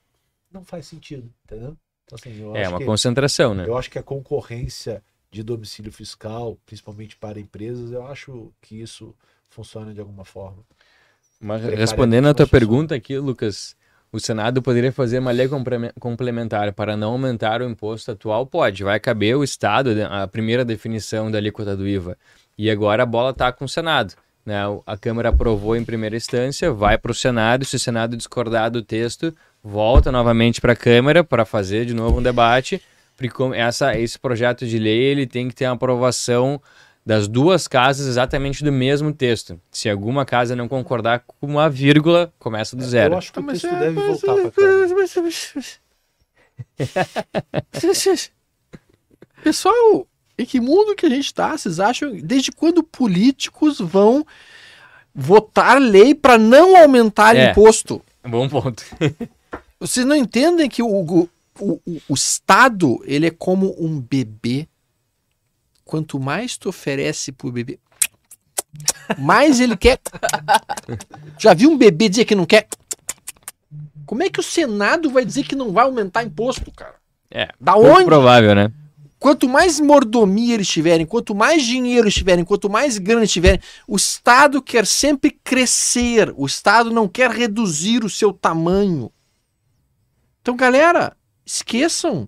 [0.52, 1.78] não faz sentido, entendeu?
[2.06, 3.68] Então, assim, é uma que, concentração, né?
[3.68, 9.14] Eu acho que a concorrência de domicílio fiscal, principalmente para empresas, eu acho que isso
[9.48, 10.66] funciona de alguma forma.
[11.40, 13.76] Mas, respondendo a tua pergunta aqui, Lucas,
[14.12, 15.50] o Senado poderia fazer uma lei
[16.00, 18.46] complementar para não aumentar o imposto atual?
[18.46, 22.18] Pode, vai caber o Estado, a primeira definição da alíquota do IVA.
[22.58, 24.14] E agora a bola está com o Senado.
[24.46, 24.62] Né?
[24.86, 28.82] A Câmara aprovou em primeira instância, vai para o Senado, se o Senado discordar do
[28.82, 32.82] texto, volta novamente para a Câmara para fazer de novo um debate,
[33.56, 36.62] essa, esse projeto de lei ele tem que ter uma aprovação
[37.08, 39.58] das duas casas exatamente do mesmo texto.
[39.72, 43.14] Se alguma casa não concordar com uma vírgula, começa do zero.
[43.14, 44.88] Eu acho que o texto deve voltar para a Câmara.
[49.42, 50.06] Pessoal,
[50.38, 51.58] em que mundo que a gente está?
[51.58, 52.14] Vocês acham?
[52.14, 54.28] Desde quando políticos vão
[55.16, 58.02] votar lei para não aumentar é, imposto?
[58.28, 58.84] Bom ponto.
[59.80, 64.68] Vocês não entendem que o, o, o, o Estado ele é como um bebê.
[65.88, 67.80] Quanto mais tu oferece pro bebê,
[69.18, 70.00] mais ele quer.
[71.40, 72.68] Já viu um bebê dizer que não quer?
[74.06, 76.96] Como é que o Senado vai dizer que não vai aumentar imposto, cara?
[77.32, 77.48] É.
[77.60, 78.04] Da onde?
[78.04, 78.70] provável, né?
[79.18, 83.60] Quanto mais mordomia eles tiverem, quanto mais dinheiro eles tiverem, quanto mais grana eles tiverem,
[83.88, 86.34] o Estado quer sempre crescer.
[86.36, 89.10] O Estado não quer reduzir o seu tamanho.
[90.42, 92.28] Então, galera, esqueçam.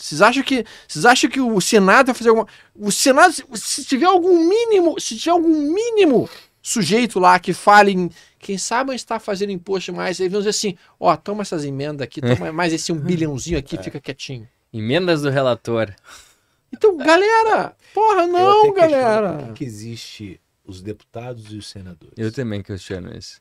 [0.00, 4.06] Vocês acham que vocês acham que o Senado vai fazer alguma o Senado se tiver
[4.06, 6.30] algum mínimo, se tiver algum mínimo
[6.62, 10.76] sujeito lá que fale em, quem sabe está fazendo imposto mais, aí vão dizer assim,
[11.00, 14.48] ó, toma essas emendas aqui, toma mais esse um bilhãozinho aqui, fica quietinho.
[14.72, 15.92] Emendas do relator.
[16.72, 19.52] Então, galera, porra, não, galera.
[19.54, 22.12] que existe os deputados e os senadores.
[22.16, 23.40] Eu também questiono isso.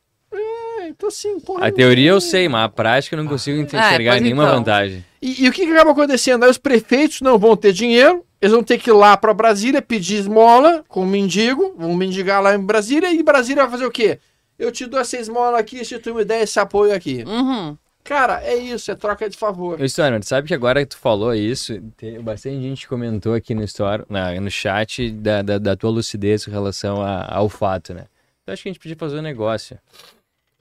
[0.88, 1.68] É, então assim, porra.
[1.68, 4.56] A teoria eu sei, mas a prática eu não consigo ah, enxergar é, nenhuma então.
[4.56, 5.06] vantagem.
[5.22, 6.44] E, e, o que, que acaba acontecendo?
[6.44, 9.82] Aí os prefeitos não vão ter dinheiro, eles vão ter que ir lá para Brasília
[9.82, 13.92] pedir esmola com um mendigo, vão mendigar lá em Brasília, e Brasília vai fazer o
[13.92, 14.20] quê?
[14.58, 17.24] Eu te dou essa esmola aqui, se tu me der esse apoio aqui.
[17.28, 17.78] Uhum.
[18.04, 19.82] Cara, é isso, é troca de favor.
[19.82, 24.04] Stormer, sabe que agora que tu falou isso, tem, bastante gente comentou aqui no, story,
[24.10, 28.06] na, no chat da, da, da, tua lucidez com relação a, ao fato, né?
[28.46, 29.78] Eu acho que a gente podia fazer um negócio.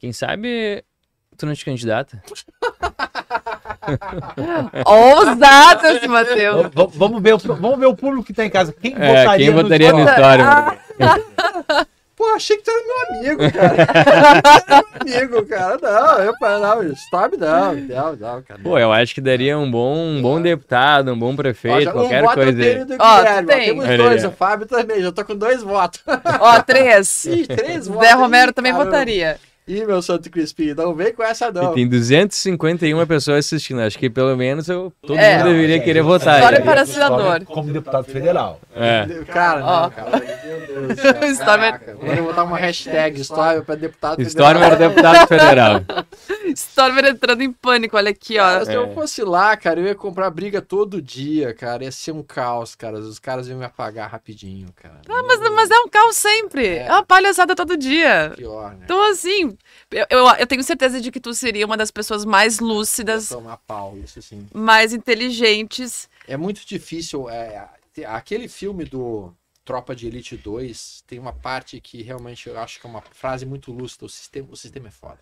[0.07, 0.85] Quem sabe
[1.37, 2.23] tu não te candidata?
[4.87, 6.71] Ousado esse Matheus.
[6.95, 8.73] Vamos ver, vamos ver o público que tá em casa.
[8.73, 10.43] Quem é, votaria, quem votaria no, no Story?
[12.15, 13.75] Pô, achei que tu era meu amigo, cara.
[14.69, 14.85] meu
[15.19, 15.77] amigo, cara.
[15.83, 18.61] Não, eu não, stop não, não, não, cara.
[18.63, 22.23] Pô, eu acho que daria um bom, um bom deputado, um bom prefeito, Ó, qualquer
[22.23, 22.85] um coisa aí.
[22.85, 23.67] Do Ó, Guilherme, tem.
[23.67, 26.01] Temos dois, o Fábio também, já tô com dois votos.
[26.41, 27.25] Ó, três.
[27.25, 28.07] Ih, três votos.
[28.07, 29.41] Zé Romero também votaria.
[29.69, 31.73] Ih, meu santo Crispim, não vem com essa não.
[31.73, 33.81] E tem 251 pessoas assistindo.
[33.81, 36.37] Acho que pelo menos eu, todo é, mundo deveria querer votar.
[36.37, 37.45] História para senador.
[37.47, 38.61] Como deputado federal.
[38.77, 39.25] É.
[39.27, 40.23] Cara, não, cara.
[40.45, 41.31] Meu Deus.
[41.33, 41.81] História...
[41.99, 44.29] Vou botar uma hashtag, história para deputado federal.
[44.29, 45.83] História para deputado federal.
[46.55, 48.45] Stormer entrando em pânico, olha aqui, ó.
[48.45, 51.83] Cara, se eu fosse lá, cara, eu ia comprar briga todo dia, cara.
[51.83, 52.99] Ia ser um caos, cara.
[52.99, 55.01] Os caras iam me apagar rapidinho, cara.
[55.09, 56.67] Ah, mas, mas é um caos sempre.
[56.67, 58.33] É, é uma palhaçada todo dia.
[58.37, 58.81] Pior, né?
[58.85, 59.56] Então, assim,
[59.91, 63.29] eu, eu, eu, tenho certeza de que tu seria uma das pessoas mais lúcidas.
[63.29, 64.47] Tomar pau, isso sim.
[64.53, 66.09] Mais inteligentes.
[66.27, 67.29] É muito difícil.
[67.29, 67.69] É,
[68.07, 69.33] aquele filme do
[69.65, 73.45] Tropa de Elite 2 tem uma parte que realmente eu acho que é uma frase
[73.45, 74.07] muito lúcida.
[74.07, 75.21] O sistema, o sistema é foda.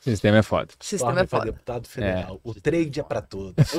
[0.00, 0.68] O sistema é foda.
[0.80, 1.44] O sistema é pra foda.
[1.52, 2.40] deputado federal.
[2.42, 3.54] O trade é pra todos.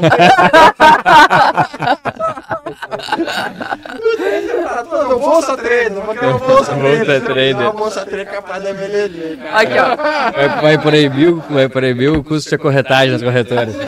[4.91, 6.73] Não, bolsa trader, não vou uma bolsa
[7.21, 7.57] trader.
[7.57, 9.59] Uma bolsa trader capaz da cara.
[9.59, 9.95] Aqui, ó.
[9.95, 13.75] Vai, vai proibir, o- vai proibir o custo de corretagem nas corretoras.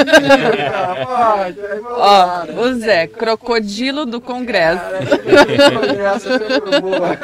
[1.96, 4.82] Ó, o Zé, crocodilo do Congresso.
[6.82, 7.18] Boa.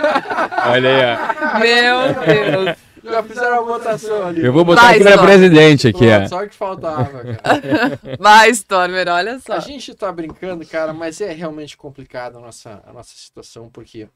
[0.72, 1.18] Olha aí,
[1.56, 1.60] ó.
[1.60, 2.89] Meu Deus.
[3.10, 4.46] Já fizeram a votação ali.
[4.46, 6.28] Eu vou botar Vai, aqui pra presidente aqui, Pô, ó.
[6.28, 8.00] Só que faltava, cara.
[8.20, 9.54] Vai, Stormer, olha só.
[9.54, 14.08] A gente tá brincando, cara, mas é realmente complicado a nossa, a nossa situação, porque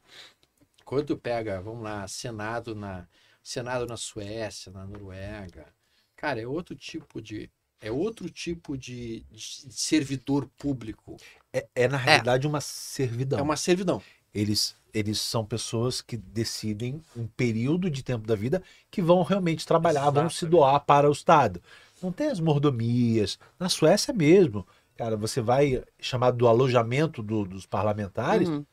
[0.84, 3.06] quando tu pega, vamos lá, Senado na,
[3.42, 5.66] Senado na Suécia, na Noruega,
[6.16, 7.50] cara, é outro tipo de.
[7.80, 11.18] É outro tipo de, de servidor público.
[11.52, 13.38] É, é, na realidade uma servidão.
[13.38, 14.02] É uma servidão.
[14.34, 19.66] Eles, eles são pessoas que decidem um período de tempo da vida que vão realmente
[19.66, 21.62] trabalhar, vão se doar para o Estado.
[22.02, 23.38] Não tem as mordomias.
[23.58, 24.66] Na Suécia mesmo.
[24.96, 28.64] Cara, você vai chamado do alojamento do- dos parlamentares, Uhum.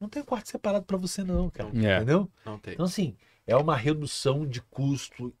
[0.00, 1.70] não tem quarto separado para você não, cara.
[1.74, 1.96] É.
[1.96, 2.28] Entendeu?
[2.44, 2.74] Não tem.
[2.74, 5.32] Então, assim, é uma redução de custo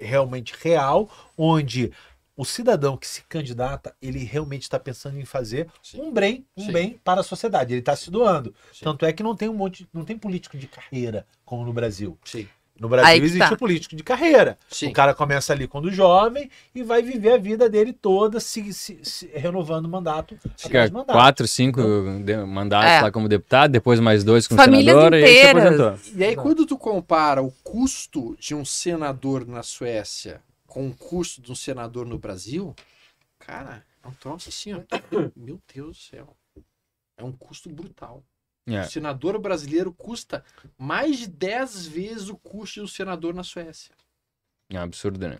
[0.00, 1.92] realmente real, onde
[2.36, 6.02] o cidadão que se candidata, ele realmente está pensando em fazer Sim.
[6.02, 6.72] um bem, um Sim.
[6.72, 7.72] bem para a sociedade.
[7.72, 8.54] Ele está se doando.
[8.72, 8.84] Sim.
[8.84, 12.18] Tanto é que não tem um monte, não tem político de carreira como no Brasil.
[12.24, 12.46] Sim.
[12.78, 13.54] No Brasil existe tá.
[13.54, 14.58] o político de carreira.
[14.68, 14.88] Sim.
[14.88, 18.98] O cara começa ali quando jovem e vai viver a vida dele toda se, se-
[19.02, 21.06] se- renovando mandato Fica mandato.
[21.16, 21.80] quatro, cinco
[22.22, 23.00] de- mandatos É.
[23.00, 25.64] lá como deputado, depois mais dois como Famílias senador e aí se inteiras.
[25.80, 25.98] aposentou.
[26.20, 30.42] E aí, quando tu compara o custo de um senador na Suécia
[30.76, 32.76] com o custo de um senador no Brasil,
[33.38, 34.82] cara, é um troço assim, ó.
[35.34, 36.36] Meu Deus do céu.
[37.16, 38.22] É um custo brutal.
[38.66, 38.82] É.
[38.82, 40.44] O senador brasileiro custa
[40.76, 43.94] mais de 10 vezes o custo do senador na Suécia.
[44.68, 45.38] É um absurdo, né?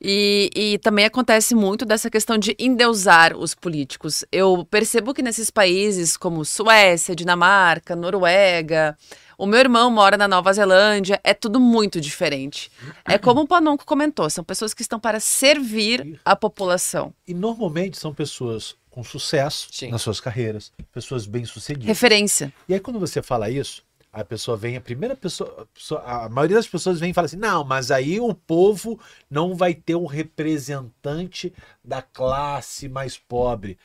[0.00, 4.24] E, e também acontece muito dessa questão de endeusar os políticos.
[4.30, 8.96] Eu percebo que nesses países como Suécia, Dinamarca, Noruega,
[9.38, 12.70] o meu irmão mora na Nova Zelândia, é tudo muito diferente.
[13.04, 17.14] É como o Panonco comentou, são pessoas que estão para servir a população.
[17.26, 19.92] E normalmente são pessoas com sucesso Sim.
[19.92, 21.86] nas suas carreiras, pessoas bem-sucedidas.
[21.86, 22.52] Referência.
[22.68, 25.68] E aí, quando você fala isso, a pessoa vem, a primeira pessoa,
[26.04, 28.98] a maioria das pessoas vem e fala assim: não, mas aí o povo
[29.30, 31.52] não vai ter um representante
[31.84, 33.78] da classe mais pobre.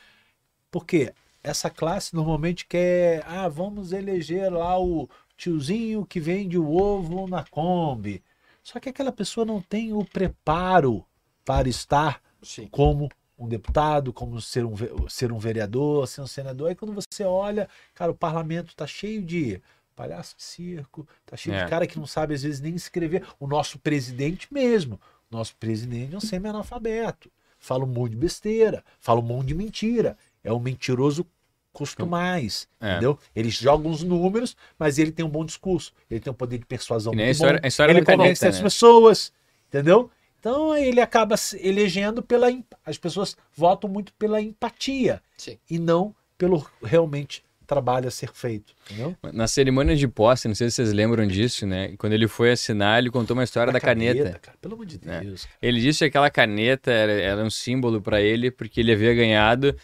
[0.68, 1.14] Por quê?
[1.44, 7.44] Essa classe normalmente quer, ah, vamos eleger lá o tiozinho que vende o ovo na
[7.44, 8.22] Kombi.
[8.62, 11.04] Só que aquela pessoa não tem o preparo
[11.44, 12.66] para estar Sim.
[12.70, 13.08] como
[13.38, 14.74] um deputado, como ser um,
[15.08, 16.68] ser um vereador, ser um senador.
[16.68, 19.60] Aí quando você olha, cara, o parlamento tá cheio de
[19.94, 21.64] palhaço de circo, tá cheio É.
[21.64, 23.24] de cara que não sabe às vezes nem escrever.
[23.38, 27.30] O nosso presidente mesmo, nosso presidente é um semi-analfabeto.
[27.58, 30.16] Fala um monte de besteira, fala um monte de mentira.
[30.42, 31.26] É um mentiroso
[31.74, 32.92] custo mais, É.
[32.92, 33.18] entendeu?
[33.36, 36.64] Ele joga uns números, mas ele tem um bom discurso, ele tem um poder de
[36.64, 37.66] persuasão nem a muito história, bom.
[37.66, 38.62] a história ele da caneta, convence as né?
[38.62, 39.32] pessoas,
[39.68, 40.10] entendeu?
[40.40, 42.46] Então ele acaba se elegendo pela.
[42.86, 45.58] As pessoas votam muito pela empatia Sim.
[45.70, 49.16] e não pelo realmente trabalho a ser feito, entendeu?
[49.32, 51.94] Na cerimônia de posse, não sei se vocês lembram disso, né?
[51.96, 54.38] Quando ele foi assinar, ele contou uma história da, caneta.
[54.38, 55.20] cara, pelo amor de É.
[55.20, 55.48] Deus.
[55.62, 59.74] Ele disse que aquela caneta era, era um símbolo para ele, porque ele havia ganhado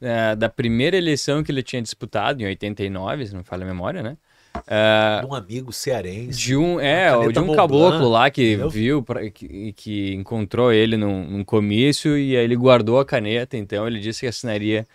[0.00, 3.66] eh, da primeira eleição que ele tinha disputado, em 89, se não me falha a
[3.66, 4.16] memória, né?
[4.66, 6.38] Eh, De um amigo cearense.
[6.38, 8.70] de um, é, de um caboclo lá que entendeu?
[8.70, 13.56] viu, pra, que, que encontrou ele num, num comício e aí ele guardou a caneta,
[13.56, 14.86] então ele disse que assinaria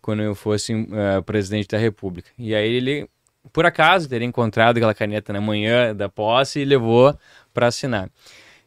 [0.00, 2.30] quando eu fosse eh, presidente da república.
[2.36, 3.08] E aí ele,
[3.52, 7.16] por acaso, teria encontrado aquela caneta na manhã da posse e levou
[7.54, 8.10] para assinar.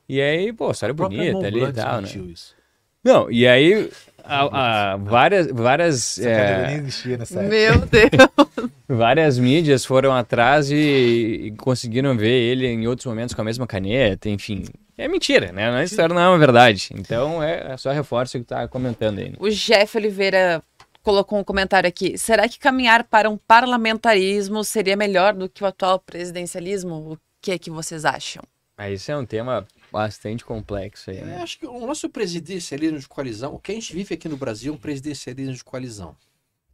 [0.07, 2.07] E aí, pô, história bonita ali e tal, né?
[2.07, 2.55] isso.
[3.03, 3.89] Não, e aí
[4.27, 7.49] a- a- várias, várias, Essa é, nem existia nessa época.
[7.55, 8.71] Meu Deus.
[8.87, 13.65] várias mídias foram atrás e, e conseguiram ver ele em outros momentos com a mesma
[13.67, 14.65] caneta, enfim.
[14.97, 15.69] É mentira, né?
[15.69, 16.89] A história não é uma verdade.
[16.95, 19.29] Então é, é só reforço o que tá comentando aí.
[19.31, 19.35] né?
[19.39, 20.63] O Jeff Oliveira
[21.03, 22.17] colocou um comentário aqui.
[22.17, 27.13] Será que caminhar para um parlamentarismo seria melhor do que o atual presidencialismo?
[27.13, 28.41] O que é que vocês acham?
[28.77, 29.65] Mas isso é um tema
[29.95, 31.41] bastante complexo aí, Eu né?
[31.41, 34.73] acho que o nosso presidencialismo de coalizão, o que a gente vive aqui no Brasil
[34.73, 36.17] é um presidencialismo de coalizão.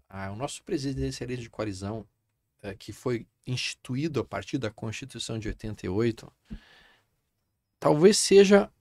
[0.09, 2.03] Ah, o nosso presidencialismo de coalizão,
[2.63, 6.33] eh, que foi instituído a partir da Constituição de 88,
[7.79, 8.71] talvez seja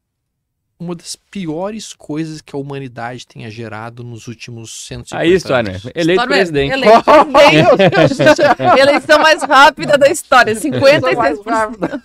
[0.79, 5.85] uma das piores coisas que a humanidade tenha gerado nos últimos 150 Aí, história, anos.
[5.95, 6.73] eleito Stormer, presidente.
[6.73, 7.05] eleito
[7.91, 8.81] presidente.
[8.81, 12.03] Eleição mais rápida da história, 56 Mais rápida.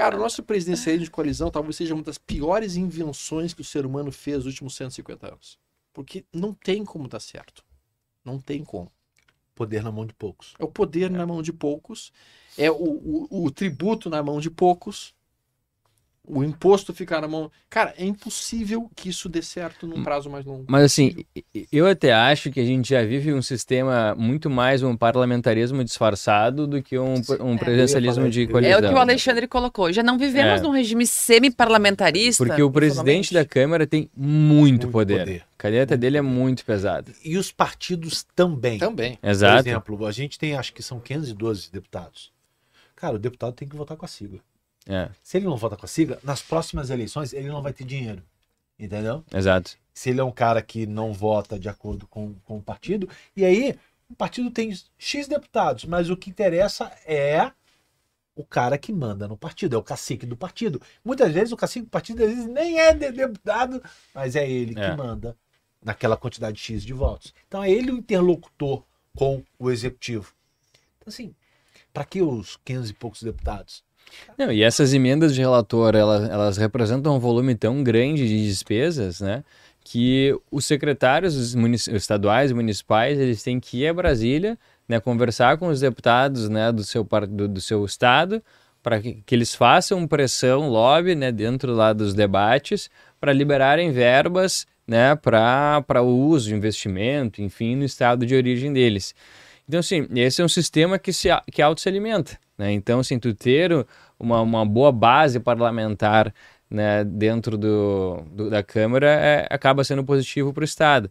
[0.00, 3.84] Cara, o nosso presidencialismo de coalizão talvez seja uma das piores invenções que o ser
[3.84, 5.58] humano fez nos últimos 150 anos.
[5.92, 7.62] Porque não tem como dar certo.
[8.24, 8.90] Não tem como.
[9.54, 10.54] Poder na mão de poucos.
[10.58, 12.14] É o poder na mão de poucos,
[12.56, 15.14] é o, o, o tributo na mão de poucos,
[16.26, 17.50] o imposto ficar na mão.
[17.68, 20.64] Cara, é impossível que isso dê certo num prazo mais longo.
[20.68, 21.24] Mas assim,
[21.72, 26.66] eu até acho que a gente já vive um sistema muito mais um parlamentarismo disfarçado
[26.66, 27.58] do que um, um É.
[27.58, 28.74] ia de coalizão.
[28.74, 29.92] É o que o Alexandre colocou.
[29.92, 30.62] Já não vivemos É.
[30.62, 32.44] num regime semi-parlamentarista.
[32.44, 33.44] Porque o presidente da.
[33.44, 35.18] Câmara tem muito, Muito poder.
[35.20, 35.42] poder.
[35.42, 37.12] A caneta dele é muito pesada.
[37.24, 38.78] E os partidos também.
[38.78, 39.16] Também.
[39.16, 39.68] Por Exato.
[39.68, 42.30] exemplo, a gente tem, acho que são 512 deputados.
[42.94, 44.38] Cara, o deputado tem que votar com a sigla.
[44.90, 47.84] É, Se ele não votar com a sigla, nas próximas eleições ele não vai ter
[47.84, 48.22] dinheiro.
[48.78, 49.22] Entendeu?
[49.32, 49.76] exato.
[49.92, 53.44] Se ele é um cara que não vota de acordo com, com o partido, e
[53.44, 53.78] aí
[54.08, 57.52] o partido tem X deputados, mas o que interessa é
[58.34, 60.80] o cara que manda no partido, é o cacique do partido.
[61.04, 63.82] Muitas vezes o cacique do partido às vezes, nem é de- deputado,
[64.14, 64.90] mas é ele É.
[64.90, 65.36] que manda
[65.82, 67.34] naquela quantidade X de votos.
[67.46, 68.82] Então é ele o interlocutor
[69.14, 70.32] com o executivo.
[70.96, 71.34] Então, assim,
[71.92, 73.84] para que os 500 e poucos deputados?
[74.36, 79.20] Não, e essas emendas de relator, elas, elas representam um volume tão grande de despesas,
[79.20, 79.44] né?
[79.82, 81.54] Que os secretários os
[81.88, 86.72] estaduais e municipais, eles têm que ir a Brasília, né, conversar com os deputados, né,
[86.72, 88.42] do seu, do, do seu estado,
[88.82, 92.90] para que, que eles façam pressão, lobby, né, dentro lá dos debates,
[93.20, 99.14] para liberarem verbas, né, para o uso, investimento, enfim, no estado de origem deles.
[99.68, 102.72] Então, assim, esse é um sistema que se que auto se alimenta, né?
[102.72, 103.86] Então, assim, tu ter
[104.18, 106.32] uma, uma boa base parlamentar
[106.70, 111.10] né, dentro do, do- da Câmara é- acaba sendo positivo para o Estado.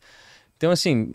[0.58, 1.14] Então, assim,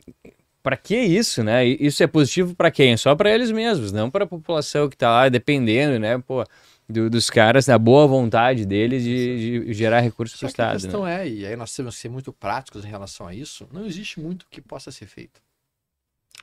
[0.62, 1.64] para que isso, né?
[1.66, 2.96] Isso é positivo para quem?
[2.96, 6.18] Só para eles mesmos, não para a população que está lá dependendo, né?
[6.18, 6.44] Pô,
[6.88, 10.64] do- dos caras, da boa vontade deles de, de gerar recursos para o que a
[10.64, 10.74] Estado.
[10.74, 10.80] né?
[10.80, 13.86] questão é, e aí nós temos que ser muito práticos em relação a isso, não
[13.86, 15.40] existe muito que possa ser feito.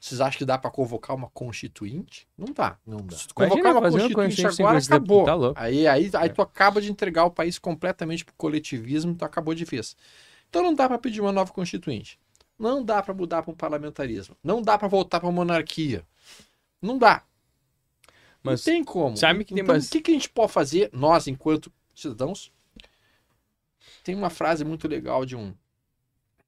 [0.03, 2.27] Vocês acham que dá para convocar uma constituinte?
[2.35, 2.75] Não dá.
[2.83, 3.15] Não dá.
[3.15, 5.23] Se tu convocar Imagina uma constituinte agora, acabou.
[5.25, 5.59] tá louco.
[5.61, 6.29] aí, aí, aí É.
[6.29, 9.95] tu acaba de entregar o país completamente pro coletivismo, tu acabou de vez.
[10.49, 12.19] Então não dá para pedir uma nova constituinte.
[12.57, 14.35] Não dá para mudar para um parlamentarismo.
[14.43, 16.03] Não dá para voltar para monarquia.
[16.81, 17.23] Não dá.
[18.41, 19.15] Mas não tem como.
[19.15, 22.51] sabe que tem então, bas- o que, que a gente pode fazer, nós, enquanto cidadãos?
[24.03, 25.53] Tem uma frase muito legal de um,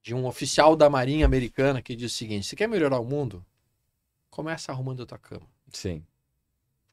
[0.03, 3.43] de um oficial da Marinha Americana que diz o seguinte: você quer melhorar o mundo?
[4.29, 5.47] Começa arrumando a tua cama.
[5.71, 6.05] Sim.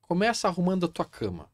[0.00, 1.50] Começa arrumando a tua cama.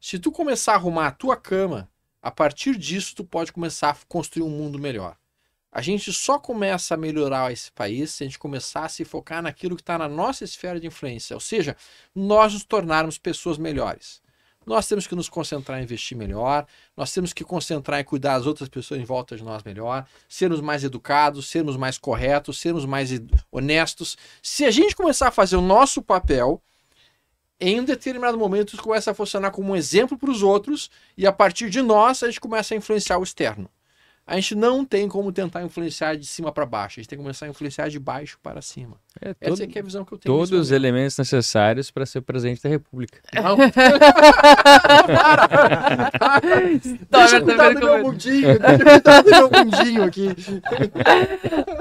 [0.00, 1.88] Se tu começar a arrumar a tua cama,
[2.20, 5.16] a partir disso tu pode começar a construir um mundo melhor.
[5.70, 9.42] A gente só começa a melhorar esse país se a gente começar a se focar
[9.42, 11.76] naquilo que está na nossa esfera de influência, ou seja,
[12.14, 14.22] nós nos tornarmos pessoas melhores.
[14.66, 18.46] Nós temos que nos concentrar em investir melhor, nós temos que concentrar em cuidar das
[18.46, 23.10] outras pessoas em volta de nós melhor, sermos mais educados, sermos mais corretos, sermos mais
[23.52, 24.16] honestos.
[24.42, 26.60] Se a gente começar a fazer o nosso papel,
[27.60, 31.26] em um determinado momento isso começa a funcionar como um exemplo para os outros e
[31.26, 33.70] a partir de nós a gente começa a influenciar o externo.
[34.26, 37.22] A gente não tem como tentar influenciar de cima para baixo, a gente tem que
[37.22, 38.96] começar a influenciar de baixo para cima.
[39.20, 40.34] É, Essa todo- aqui é a visão que eu tenho.
[40.34, 43.20] todos os elementos necessários para ser presidente da República.
[43.32, 43.56] Não.
[47.10, 50.28] Tá, deixa eu cuidar do meu mundinho, deixa eu cuidar do meu mundinho aqui.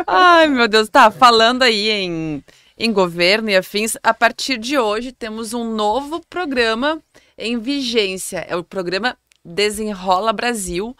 [0.07, 1.09] Ai, meu Deus, tá.
[1.11, 2.43] Falando aí em,
[2.77, 7.01] em governo e afins, a partir de hoje temos um novo programa
[7.37, 8.45] em vigência.
[8.47, 10.95] É o programa Desenrola Brasil.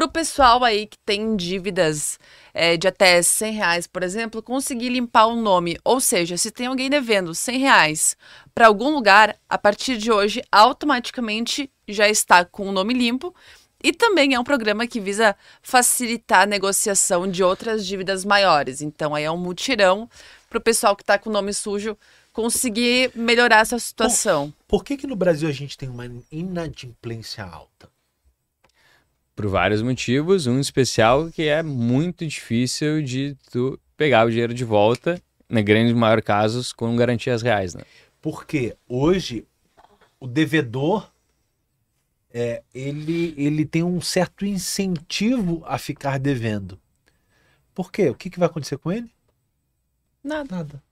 [0.00, 2.18] Para o pessoal aí que tem dívidas
[2.54, 5.78] é, de até 100 reais, por exemplo, conseguir limpar o nome.
[5.84, 8.16] Ou seja, se tem alguém devendo 100 reais
[8.54, 13.34] para algum lugar, a partir de hoje, automaticamente já está com o nome limpo.
[13.84, 18.80] E também é um programa que visa facilitar a negociação de outras dívidas maiores.
[18.80, 20.08] Então, aí é um mutirão
[20.48, 21.94] para o pessoal que está com o nome sujo
[22.32, 24.50] conseguir melhorar essa situação.
[24.66, 27.90] Por que, que no Brasil a gente tem uma inadimplência alta?
[29.40, 34.66] Por vários motivos, um especial que é muito difícil de tu pegar o dinheiro de
[34.66, 35.18] volta,
[35.48, 37.82] na grande maior casos, com garantias reais, né?
[38.20, 39.46] Porque hoje
[40.20, 41.10] o devedor
[42.30, 46.78] é, ele, ele tem um certo incentivo a ficar devendo.
[47.74, 48.10] Por quê?
[48.10, 49.10] O que, que vai acontecer com ele?
[50.22, 50.54] Nada.
[50.54, 50.82] Nada.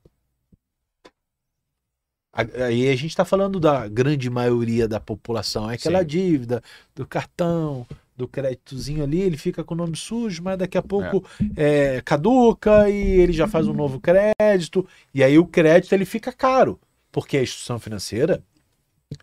[2.32, 5.70] A- Aí a gente está falando da grande maioria da população.
[5.70, 6.06] É aquela Sim.
[6.06, 6.62] dívida
[6.94, 7.86] do cartão,
[8.18, 11.24] do créditozinho ali, ele fica com o nome sujo, mas daqui a pouco
[11.56, 14.86] é, caduca e ele já faz um novo crédito.
[15.14, 16.80] E aí o crédito ele fica caro,
[17.12, 18.42] porque a instituição financeira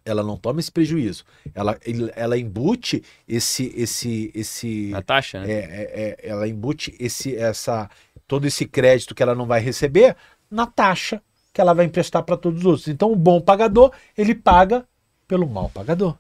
[0.04, 1.26] ela não toma esse prejuízo.
[1.54, 1.78] Ela,
[2.16, 5.52] ela embute esse, esse, esse, A taxa, né?
[5.52, 7.89] é, é, é, ela embute esse, essa,
[8.26, 10.16] todo esse crédito que ela não vai receber
[10.50, 11.22] na taxa
[11.54, 12.88] que ela vai emprestar para todos os outros.
[12.88, 14.86] Então, o bom pagador, ele paga
[15.28, 16.18] pelo mal pagador.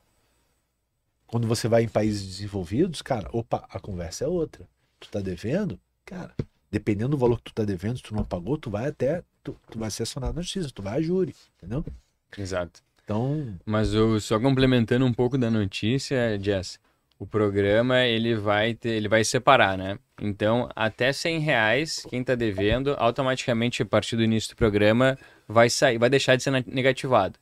[1.27, 4.67] Quando você vai em países desenvolvidos, cara, opa, a conversa é outra.
[4.99, 6.33] Tu tá devendo, cara,
[6.71, 9.55] dependendo do valor que tu tá devendo, se tu não pagou, tu vai até, tu,
[9.69, 11.85] tu vai ser acionado na justiça, tu vai a júri, entendeu?
[12.37, 12.81] Exato.
[13.03, 16.79] Então, Mas eu, só complementando um pouco da notícia, Jess,
[17.19, 19.97] o programa ele vai ter, ele vai separar, né?
[20.21, 25.17] Então, até 100 reais, quem está devendo, automaticamente a partir do início do programa
[25.47, 27.39] vai sair, vai deixar de ser negativado.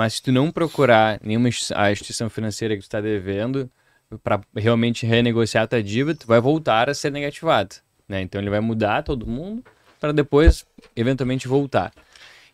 [0.00, 3.70] Mas se tu não procurar nenhuma a instituição financeira que tu está devendo
[4.24, 7.76] para realmente renegociar a tua dívida, tu vai voltar a ser negativado,
[8.08, 8.22] né?
[8.22, 9.62] Então ele vai mudar todo mundo
[10.00, 10.64] para depois
[10.96, 11.92] eventualmente voltar.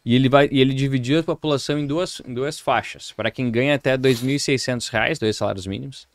[0.04, 3.12] E ele vai e ele dividiu a população em duas, em duas faixas.
[3.12, 6.08] Para quem ganha até 2.600 reais, dois salários mínimos,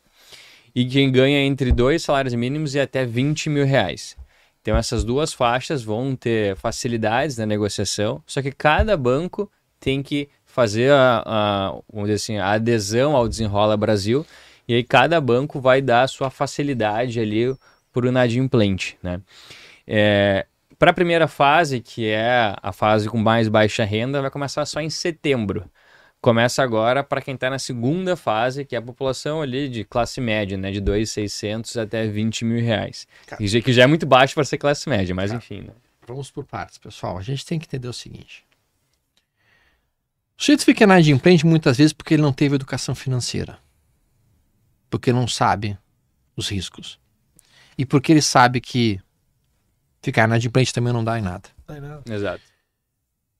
[0.74, 4.18] e quem ganha entre dois salários mínimos e até 20 mil reais.
[4.60, 10.28] Então essas duas faixas vão ter facilidades na negociação, só que cada banco tem que
[10.52, 14.24] fazer a, a, vamos dizer assim, a adesão ao Desenrola Brasil,
[14.68, 17.56] e aí cada banco vai dar a sua facilidade ali
[17.90, 19.20] por inadimplente, né?
[19.86, 20.46] É,
[20.78, 24.80] para a primeira fase, que é a fase com mais baixa renda, vai começar só
[24.80, 25.64] em setembro.
[26.20, 30.20] Começa agora para quem está na segunda fase, que é a população ali de classe
[30.20, 30.70] média, né?
[30.70, 33.08] De 2.600 até 20 mil reais.
[33.26, 33.42] Cara.
[33.42, 35.72] Isso aqui já é muito baixo para ser classe média, mas enfim, né?
[36.06, 37.16] Vamos por partes, pessoal.
[37.16, 38.44] A gente tem que entender o seguinte.
[40.42, 43.60] O sujeito fica inadimplente muitas vezes porque ele não teve educação financeira.
[44.90, 45.78] Porque não sabe
[46.36, 46.98] os riscos.
[47.78, 49.00] E porque ele sabe que
[50.02, 51.48] ficar inadimplente também não dá em nada.
[52.12, 52.42] Exato.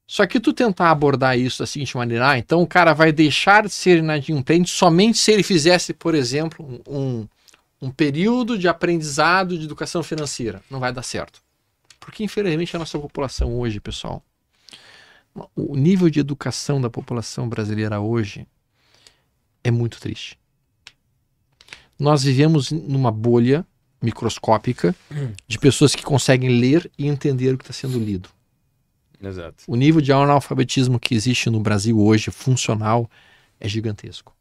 [0.06, 3.64] Só que tu tentar abordar isso da seguinte maneira, ah, então o cara vai deixar
[3.64, 7.26] de ser inadimplente somente se ele fizesse, por exemplo, um,
[7.80, 10.62] um período de aprendizado de educação financeira.
[10.70, 11.42] Não vai dar certo.
[11.98, 14.22] Porque, infelizmente, a nossa população hoje, pessoal,
[15.56, 18.46] o nível de educação da população brasileira hoje
[19.64, 20.38] é muito triste.
[21.98, 23.66] Nós vivemos numa bolha
[24.00, 24.94] microscópica
[25.46, 28.28] de pessoas que conseguem ler e entender o que está sendo lido.
[29.22, 29.62] Exato.
[29.68, 33.08] O nível de analfabetismo que existe no Brasil hoje, funcional,
[33.60, 34.34] é gigantesco.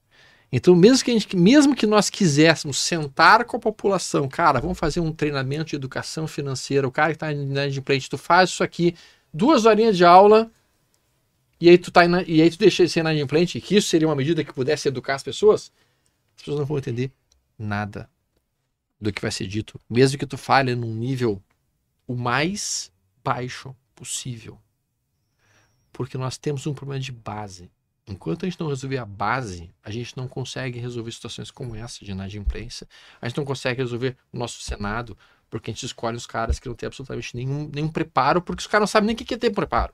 [0.52, 4.78] Então, mesmo que, a gente, mesmo que nós quiséssemos sentar com a população, cara, vamos
[4.78, 8.96] fazer um treinamento de educação financeira, o cara que está inadimplente, tu faz isso aqui,
[9.34, 10.52] duas horinhas de aula,
[11.62, 14.08] e aí tu, tá ina- e aí tu deixa de ser inadimplente, que isso seria
[14.08, 15.72] uma medida que pudesse educar as pessoas,
[16.36, 17.12] as pessoas não vão entender
[17.60, 18.10] nada
[19.00, 21.42] do que vai ser dito, mesmo que tu fale num nível
[22.08, 22.92] o mais
[23.24, 24.60] baixo possível
[25.92, 27.70] porque nós temos um problema de base.
[28.08, 32.04] Enquanto a gente não resolver a base, a gente não consegue resolver situações como essa
[32.04, 32.88] de inadimplência.
[33.22, 35.18] A gente não consegue resolver o nosso Senado,
[35.50, 38.68] porque a gente escolhe os caras que não têm absolutamente nenhum, nenhum preparo, porque os
[38.68, 39.94] caras não sabem nem o que é ter preparo.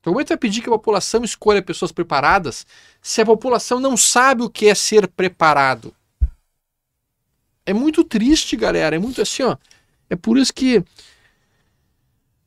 [0.00, 2.66] Então, como é pedir que a população escolha pessoas preparadas
[3.02, 5.94] se a população não sabe o que é ser preparado?
[7.66, 8.96] É muito triste, galera.
[8.96, 9.56] É muito assim, ó.
[10.08, 10.82] É por isso que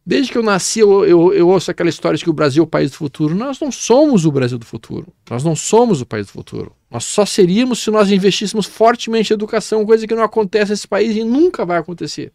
[0.03, 2.65] Desde que eu nasci, eu, eu, eu ouço aquela história de que o Brasil é
[2.65, 3.35] o país do futuro.
[3.35, 5.13] Nós não somos o Brasil do futuro.
[5.29, 6.75] Nós não somos o país do futuro.
[6.89, 11.15] Nós só seríamos se nós investíssemos fortemente em educação, coisa que não acontece nesse país
[11.15, 12.33] e nunca vai acontecer.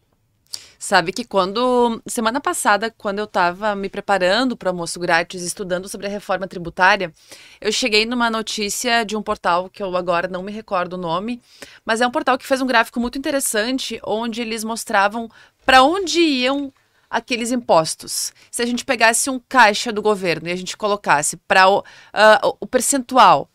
[0.79, 2.01] Sabe que quando.
[2.05, 6.47] Semana passada, quando eu estava me preparando para o almoço grátis, estudando sobre a reforma
[6.47, 7.11] tributária,
[7.59, 11.41] eu cheguei numa notícia de um portal que eu agora não me recordo o nome,
[11.85, 15.29] mas é um portal que fez um gráfico muito interessante, onde eles mostravam
[15.65, 16.71] para onde iam
[17.09, 18.33] aqueles impostos.
[18.51, 22.41] Se a gente pegasse um caixa do governo e a gente colocasse para o, ah,
[22.59, 23.49] o percentual.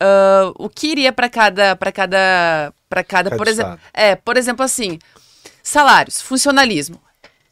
[0.00, 4.36] ah, o que iria para cada para cada para cada, Cada por exemplo é por
[4.36, 4.98] exemplo assim
[5.70, 7.02] Salários, funcionalismo.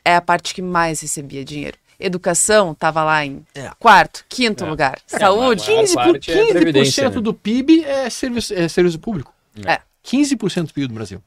[0.04, 1.76] É a parte que mais recebia dinheiro.
[1.98, 3.72] Educação estava lá em É.
[3.76, 4.68] quarto, quinto É.
[4.68, 5.00] lugar.
[5.12, 7.20] É, Saúde, maior 15%, por, parte é 15% previdência, né?
[7.20, 9.34] do PIB é serviço, é serviço público.
[9.66, 9.80] É.
[10.04, 11.20] 15% do PIB do Brasil.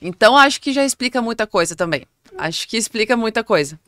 [0.00, 2.06] Então acho que já explica muita coisa também.
[2.38, 3.78] Acho que explica muita coisa.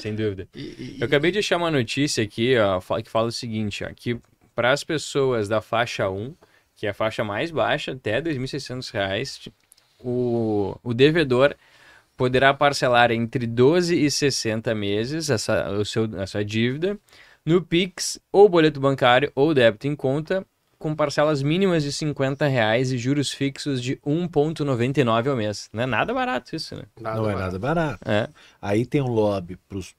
[0.00, 0.46] Sem dúvida.
[0.54, 3.90] E- e- Eu acabei de achar uma notícia aqui, ó, que fala o seguinte, ó,
[3.96, 4.18] que
[4.54, 6.34] para as pessoas da faixa 1,
[6.76, 9.40] que é a faixa mais baixa, até 2.600 reais,
[10.02, 11.54] o, o devedor
[12.20, 16.98] poderá parcelar entre 12 e 60 meses essa, o seu, a sua dívida
[17.46, 20.44] no Pix, ou boleto bancário, ou débito em conta,
[20.78, 25.70] com parcelas mínimas de 50 reais e juros fixos de 1,99 ao mês.
[25.72, 26.82] Não é nada barato isso, né?
[27.00, 27.46] Nada não é barato.
[27.46, 28.00] nada barato.
[28.04, 28.28] É.
[28.60, 29.94] Aí tem um lobby pros,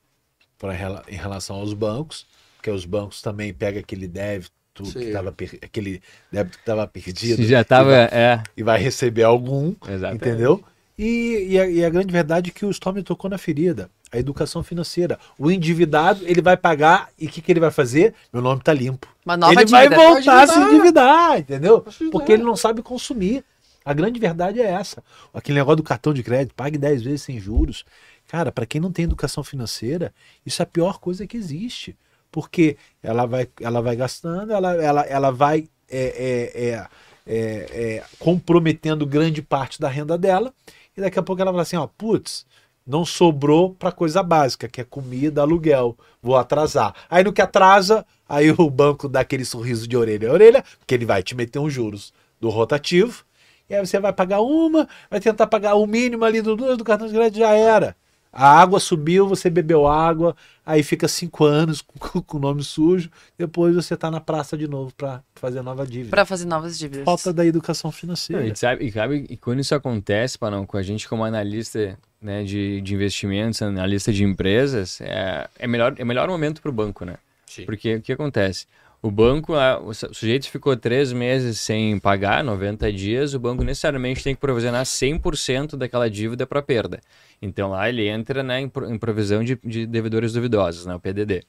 [0.60, 0.76] pra,
[1.10, 4.52] em relação aos bancos, porque os bancos também pegam aquele débito
[4.94, 6.02] que tava per- aquele
[6.32, 10.28] débito que estava perdido Já tava, é, e vai receber algum, exatamente.
[10.28, 10.64] entendeu?
[11.04, 13.90] E, e a, e a grande verdade é que o Storm tocou na ferida.
[14.12, 15.18] A educação financeira.
[15.36, 18.14] O endividado, ele vai pagar e o que, que ele vai fazer?
[18.32, 19.08] Meu nome tá limpo.
[19.26, 19.96] Uma nova ele dívida.
[19.96, 21.40] vai voltar a se endividar.
[21.40, 21.84] entendeu?
[22.12, 23.44] Porque ele não sabe consumir.
[23.84, 25.04] A grande verdade é essa.
[25.34, 27.84] Aquele negócio do cartão de crédito, pague 10 vezes sem juros.
[28.28, 30.14] Cara, para quem não tem educação financeira,
[30.46, 31.98] isso é a pior coisa que existe.
[32.32, 36.88] Porque ela vai, ela vai gastando, ela, ela, ela vai é, é, é,
[37.26, 40.54] é, é, comprometendo grande parte da renda dela.
[40.96, 42.46] E daqui a pouco ela fala assim: ó, putz,
[42.86, 45.98] não sobrou para coisa básica, que é comida, aluguel.
[46.22, 46.94] Vou atrasar.
[47.10, 50.94] Aí no que atrasa, aí o banco dá aquele sorriso de orelha a orelha, porque
[50.94, 53.24] ele vai te meter uns juros do rotativo.
[53.70, 57.08] E aí você vai pagar uma, vai tentar pagar o mínimo ali do, do cartão
[57.08, 57.96] de crédito, já era.
[58.32, 63.10] A água subiu, você bebeu água, aí fica cinco anos com, com o nome sujo,
[63.38, 66.10] depois você tá na praça de novo para fazer nova dívida.
[66.12, 67.04] Pra fazer novas dívidas.
[67.04, 68.48] Falta da educação Não, financeira.
[68.48, 72.44] e, sabe, e sabe, e quando isso acontece, não com a gente como analista né,
[72.44, 77.04] de, de investimentos, analista de empresas, é, é, melhor, é melhor momento para o banco,
[77.04, 77.18] né?
[77.46, 77.66] Sim.
[77.66, 78.66] Porque o que acontece?
[79.02, 83.64] O banco, a- o su- sujeito ficou três meses sem pagar, 90 dias, o banco
[83.64, 87.00] necessariamente tem que provisionar 100% daquela dívida para perda.
[87.42, 91.00] Então lá ele entra né, em, pro- em provisão de, de devedores duvidosos, né, o
[91.00, 91.44] PDD.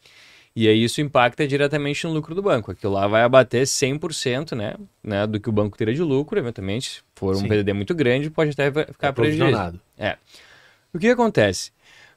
[0.57, 2.71] E aí isso impacta diretamente no lucro do banco.
[2.71, 6.91] Aquilo lá vai abater 100% né, né, do que o banco teria de lucro, eventualmente,
[6.91, 7.49] se for um Sim.
[7.49, 9.39] PDD muito grande, pode até ficar É prejuízo.
[9.45, 9.81] provisionado.
[10.93, 11.71] O que acontece?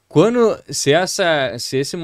[0.07, 1.97] Quando, se essa, se esse,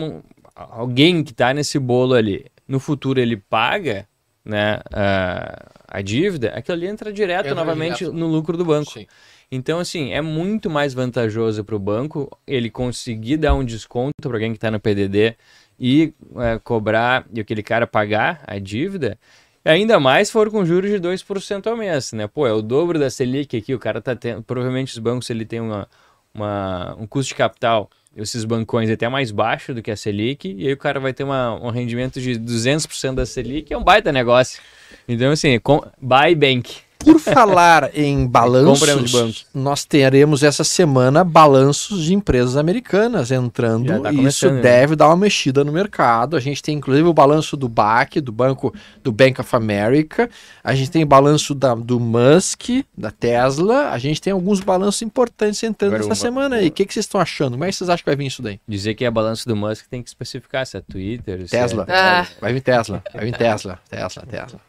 [0.55, 4.07] alguém que está nesse bolo ali, no futuro ele paga,
[4.45, 8.13] né, a, a dívida, aquilo ali entra direto Entra novamente direto.
[8.15, 8.91] no lucro do banco.
[8.91, 9.05] Sim.
[9.51, 14.31] Então, assim, é muito mais vantajoso para o banco ele conseguir dar um desconto para
[14.33, 15.35] alguém que está no PDD
[15.77, 19.19] e é, cobrar e aquele cara pagar a dívida,
[19.65, 22.25] ainda mais se for com juros de 2% ao mês, né?
[22.27, 25.43] Pô, é o dobro da Selic aqui, o cara tá tendo, provavelmente os bancos ele
[25.45, 25.87] tem uma,
[26.33, 30.67] uma- um custo de capital, esses bancões até mais baixo do que a Selic, e
[30.67, 34.11] aí o cara vai ter uma, um rendimento de 200% da Selic, é um baita
[34.11, 34.61] negócio.
[35.07, 36.81] Então, assim, com, buy bank.
[37.03, 39.35] Por falar em balanços, de banco.
[39.53, 44.01] nós teremos essa semana balanços de empresas americanas entrando.
[44.01, 44.61] Tá e isso né?
[44.61, 46.35] deve dar uma mexida no mercado.
[46.35, 48.73] A gente tem inclusive o balanço do BAC, do Banco
[49.03, 50.29] do Bank of America.
[50.63, 53.89] A gente tem o balanço da, do Musk, da Tesla.
[53.89, 56.67] A gente tem alguns balanços importantes entrando Agora, essa uma- semana aí.
[56.67, 57.51] O que, que vocês estão achando?
[57.53, 58.59] Como é que vocês acham que vai vir isso daí?
[58.67, 61.85] Dizer que é balanço do Musk tem que especificar se é Twitter, é- Tesla.
[61.89, 62.25] Ah.
[62.39, 63.03] Vai vir Tesla.
[63.13, 63.79] Vai vir Tesla.
[63.89, 64.59] Tesla, Tesla.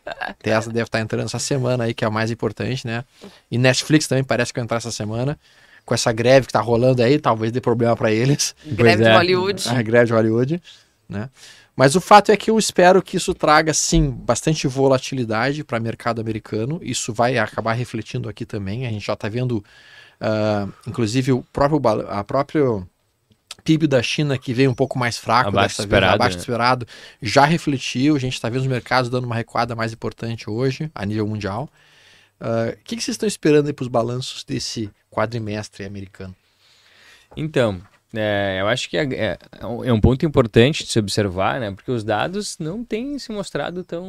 [0.43, 3.05] Tesla deve estar entrando essa semana aí, que é a mais importante, né?
[3.51, 5.39] E Netflix também parece que vai entrar essa semana.
[5.85, 8.55] Com essa greve que tá rolando aí, talvez dê problema para eles.
[8.65, 9.09] Greve é.
[9.09, 9.69] de Hollywood.
[9.69, 10.63] A greve de Hollywood,
[11.09, 11.29] né?
[11.75, 15.83] Mas o fato é que eu espero que isso traga, sim, bastante volatilidade para o
[15.83, 16.79] mercado americano.
[16.83, 18.87] Isso vai acabar refletindo aqui também.
[18.87, 19.65] A gente já está vendo,
[20.21, 22.87] ah, inclusive, o próprio, a próprio
[23.65, 26.37] PIB da China, que veio um pouco mais fraco Abaixo dessa do esperado, vez, abaixo
[26.37, 26.43] do né?
[26.43, 26.87] esperado,
[27.23, 28.17] já refletiu.
[28.17, 31.71] A gente está vendo os mercados dando uma recuada mais importante hoje, a nível mundial.
[32.45, 36.35] Ah, O que, que vocês estão esperando aí para os balanços desse quadrimestre americano?
[37.37, 37.81] Então,
[38.15, 41.71] é, eu acho que é, é- é um ponto importante de se observar, né?
[41.71, 44.05] Porque os dados não têm se mostrado tão,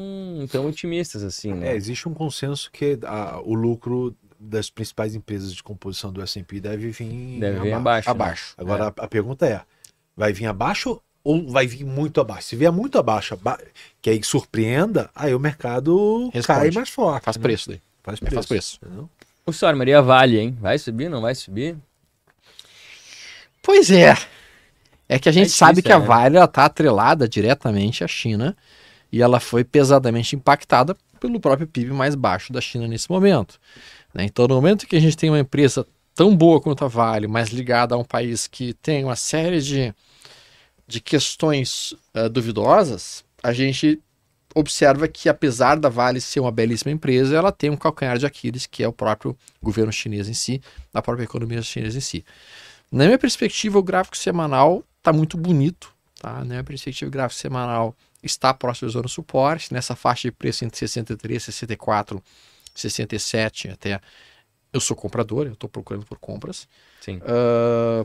[0.51, 1.69] tão otimistas assim, né?
[1.71, 6.59] É, existe um consenso que a- o lucro das principais empresas de composição do S&P
[6.59, 8.09] deve vir Deve vir abaixo.
[8.09, 8.55] abaixo.
[8.57, 8.63] né?
[8.63, 8.83] Abaixo.
[8.83, 9.61] Agora a, a pergunta é,
[10.17, 12.49] vai vir abaixo ou vai vir muito abaixo?
[12.49, 13.57] Se vier muito abaixo, aba-
[14.01, 16.59] que aí surpreenda, aí o mercado Responde.
[16.59, 17.23] cai mais forte.
[17.23, 17.41] Faz né?
[17.43, 17.79] preço daí.
[18.03, 18.79] Faz É, faz preço.
[18.83, 19.09] entendeu?
[19.45, 20.57] O Storm, Maria Vale, hein?
[20.59, 21.77] Vai subir, não vai subir?
[23.61, 24.15] Pois é.
[25.07, 26.05] É que a gente difícil, sabe que a né?
[26.05, 28.55] Vale está atrelada diretamente à China
[29.11, 33.59] e ela foi pesadamente impactada pelo próprio PIB mais baixo da China nesse momento.
[34.13, 34.25] né?
[34.25, 35.85] Então, no momento que a gente tem uma empresa
[36.15, 39.93] tão boa quanto a Vale, mas ligada a um país que tem uma série de,
[40.87, 43.99] de questões eh, duvidosas, a gente
[44.53, 48.65] observa que, apesar da Vale ser uma belíssima empresa, ela tem um calcanhar de Aquiles,
[48.65, 50.61] que é o próprio governo chinês em si,
[50.93, 52.25] a própria economia chinesa em si.
[52.91, 55.93] Na minha perspectiva, o gráfico semanal está muito bonito.
[56.19, 56.39] Tá?
[56.39, 60.63] Na minha perspectiva, o gráfico semanal está próximo da zona suporte, nessa faixa de preço
[60.63, 62.23] entre 63, 64,
[62.73, 63.99] 67 até.
[64.73, 66.67] Eu sou comprador, eu estou procurando por compras.
[66.99, 67.19] Sim.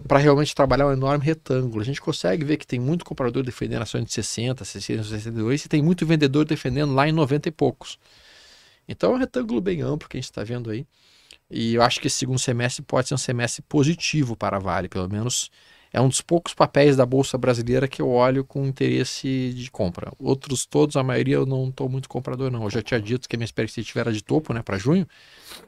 [0.06, 1.80] para realmente trabalhar um enorme retângulo.
[1.80, 5.68] A gente consegue ver que tem muito comprador defendendo ações de 60, 60, 62 e
[5.68, 7.98] tem muito vendedor defendendo lá em 90 e poucos.
[8.88, 10.86] Então é um retângulo bem amplo que a gente está vendo aí.
[11.50, 14.88] E eu acho que esse segundo semestre pode ser um semestre positivo para a Vale,
[14.88, 15.50] pelo menos
[15.92, 20.12] é um dos poucos papéis da Bolsa Brasileira que eu olho com interesse de compra.
[20.18, 22.64] Outros todos, a maioria eu não estou muito comprador não.
[22.64, 25.06] Eu já tinha dito que a minha expectativa era de topo, né, para junho.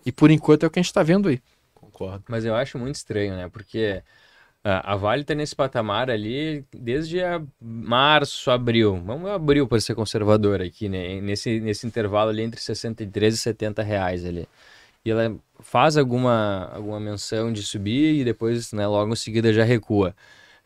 [0.05, 1.41] E por enquanto é o que a gente está vendo aí.
[1.75, 2.25] Concordo.
[2.29, 3.49] Mas eu acho muito estranho, né?
[3.49, 4.03] Porque
[4.63, 7.19] ah, a Vale tá nesse patamar ali desde
[7.61, 9.03] março, abril.
[9.05, 11.21] Vamos abril para ser conservador aqui, né?
[11.21, 14.47] Nesse, nesse intervalo ali entre 63 e 70 reais ali.
[15.05, 19.65] E ela faz alguma, alguma menção de subir e depois, né, logo em seguida já
[19.65, 20.15] recua.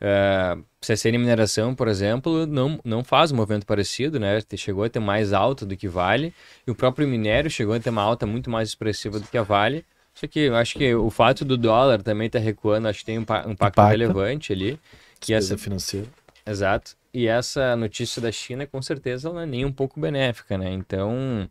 [0.00, 4.38] Uh, CSN Mineração, por exemplo, não, não faz um movimento parecido, né?
[4.56, 6.34] Chegou a ter mais alta do que Vale.
[6.66, 9.42] E o próprio minério chegou a ter uma alta muito mais expressiva do que a
[9.42, 9.84] Vale.
[10.14, 13.06] Só que eu acho que o fato do dólar também estar tá recuando, acho que
[13.06, 14.78] tem um, um impacto relevante ali.
[15.18, 16.06] Que essa, financeira.
[16.46, 16.96] exato.
[17.12, 20.70] E essa notícia da China, com certeza, ela não é nem um pouco benéfica, né?
[20.72, 21.48] Então,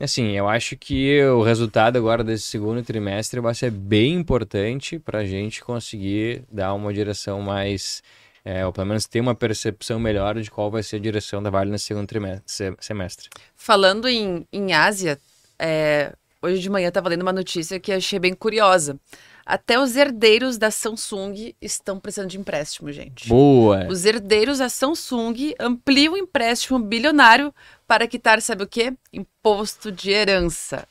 [0.00, 5.20] assim, eu acho que o resultado agora desse segundo trimestre vai ser bem importante para
[5.20, 8.02] a gente conseguir dar uma direção mais,
[8.44, 11.50] é, ou pelo menos ter uma percepção melhor de qual vai ser a direção da
[11.50, 13.28] Vale nesse segundo trimestre, se- semestre.
[13.54, 15.18] Falando em, em Ásia,
[15.58, 18.98] é, hoje de manhã estava lendo uma notícia que achei bem curiosa.
[19.44, 23.28] Até os herdeiros da Samsung estão precisando de empréstimo, gente.
[23.28, 23.86] Boa!
[23.88, 27.52] Os herdeiros da Samsung ampliam o empréstimo bilionário
[27.86, 28.92] para quitar, sabe o quê?
[29.12, 30.86] Imposto de herança.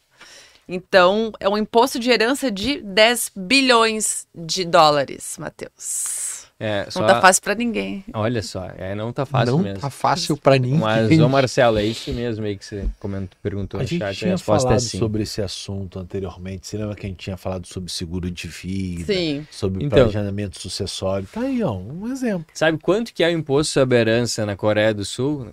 [0.67, 6.40] Então, é um imposto de herança de 10 bilhões de dólares, Matheus.
[6.63, 8.05] É, Não só, tá fácil para ninguém.
[8.13, 9.79] olha só, é, não tá fácil não mesmo.
[9.79, 10.77] tá fácil para ninguém.
[10.79, 14.09] Mas, ô Marcelo, é isso mesmo aí que você comentou, perguntou A no gente chat,
[14.09, 14.99] a tinha resposta falado é sim.
[14.99, 16.67] sobre esse assunto anteriormente.
[16.67, 19.47] Você lembra que a gente tinha falado sobre seguro de vida, Sim.
[19.49, 19.97] sobre Então.
[19.97, 21.27] planejamento sucessório?
[21.33, 22.45] Tá aí, ó, um exemplo.
[22.53, 25.51] Sabe quanto que é o imposto sobre herança na Coreia do Sul?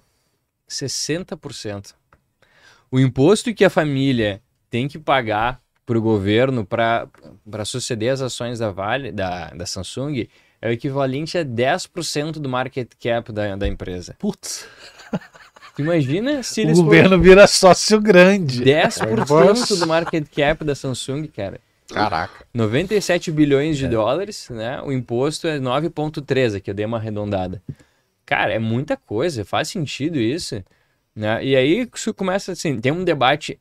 [0.68, 1.94] 60%.
[2.90, 7.08] O imposto que a família tem que pagar para o governo para
[7.64, 10.26] suceder as ações da Vale, da, da Samsung,
[10.60, 14.16] é o equivalente a 10% do market cap da, da empresa.
[14.18, 14.66] Putz,
[15.78, 18.64] Imagina se o eles governo vira sócio grande.
[18.64, 21.60] 10% do market cap da Samsung, cara.
[21.92, 22.44] Caraca.
[22.52, 24.82] 97 bilhões de dólares, né?
[24.82, 27.62] O imposto é 9,13, aqui eu dei uma arredondada.
[28.26, 30.62] Cara, é muita coisa, faz sentido isso,
[31.14, 31.42] né?
[31.42, 33.58] E aí começa assim, tem um debate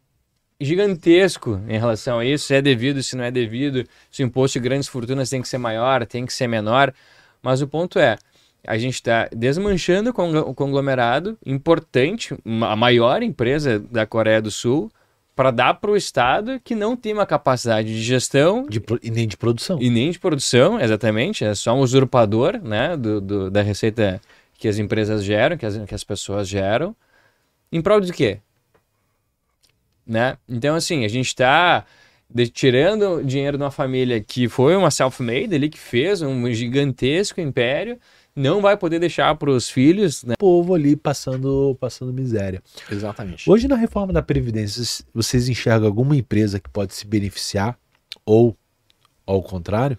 [0.60, 4.60] gigantesco em relação a isso, se é devido, se não é devido, se o imposto
[4.60, 6.94] de grandes fortunas tem que ser maior, tem que ser menor,
[7.42, 8.18] mas o ponto é,
[8.66, 14.50] a gente está desmanchando o congl- o conglomerado importante, a maior empresa da Coreia do
[14.52, 14.92] Sul,
[15.36, 19.28] para dar para o Estado que não tem uma capacidade de gestão De e nem
[19.28, 19.78] de produção.
[19.80, 24.20] e nem de produção, exatamente, é só um usurpador né, do, do- da receita
[24.58, 26.96] que as empresas geram, que as, que as pessoas geram,
[27.72, 28.40] em prol de quê?
[30.08, 30.38] Né?
[30.48, 31.86] Então, assim, a gente está
[32.54, 38.00] tirando dinheiro de uma família que foi uma self-made ali, que fez um gigantesco império,
[38.36, 40.34] não vai poder deixar para os filhos, né?
[40.36, 42.62] O povo ali passando, passando miséria.
[42.92, 43.50] Exatamente.
[43.50, 47.78] Hoje, na reforma da Previdência, vocês- vocês enxergam alguma empresa que pode se beneficiar
[48.26, 48.56] ou
[49.26, 49.98] ao contrário?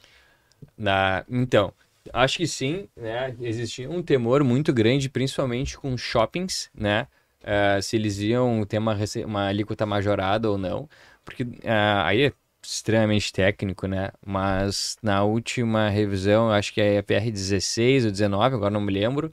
[0.77, 1.73] Na, então,
[2.13, 3.35] acho que sim, né?
[3.41, 7.07] Existia um temor muito grande, principalmente com shoppings, né?
[7.43, 10.89] Eh, se eles iam ter uma, uma alíquota majorada ou não,
[11.25, 12.33] porque ah, aí é
[12.63, 14.11] extremamente técnico, né?
[14.25, 18.93] Mas na última revisão, acho que é a PR 16 ou 19, agora não me
[18.93, 19.33] lembro,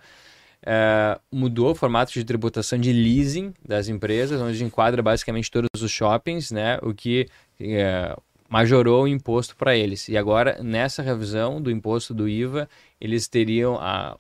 [0.66, 5.92] eh, mudou o formato de tributação de leasing das empresas, onde enquadra basicamente todos os
[5.92, 6.80] shoppings, né?
[6.84, 7.28] O que
[8.50, 10.08] majorou o imposto para eles.
[10.08, 12.70] E agora, nessa revisão do imposto do IVA,
[13.02, 14.16] eles teriam a,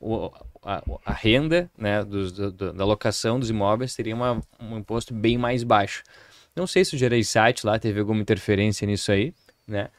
[0.65, 5.37] a, a renda né, do- do- da locação dos imóveis teria uma- um imposto bem
[5.37, 6.03] mais baixo.
[6.55, 9.33] Não sei se o Gereissat lá teve alguma interferência nisso aí,
[9.67, 9.89] né?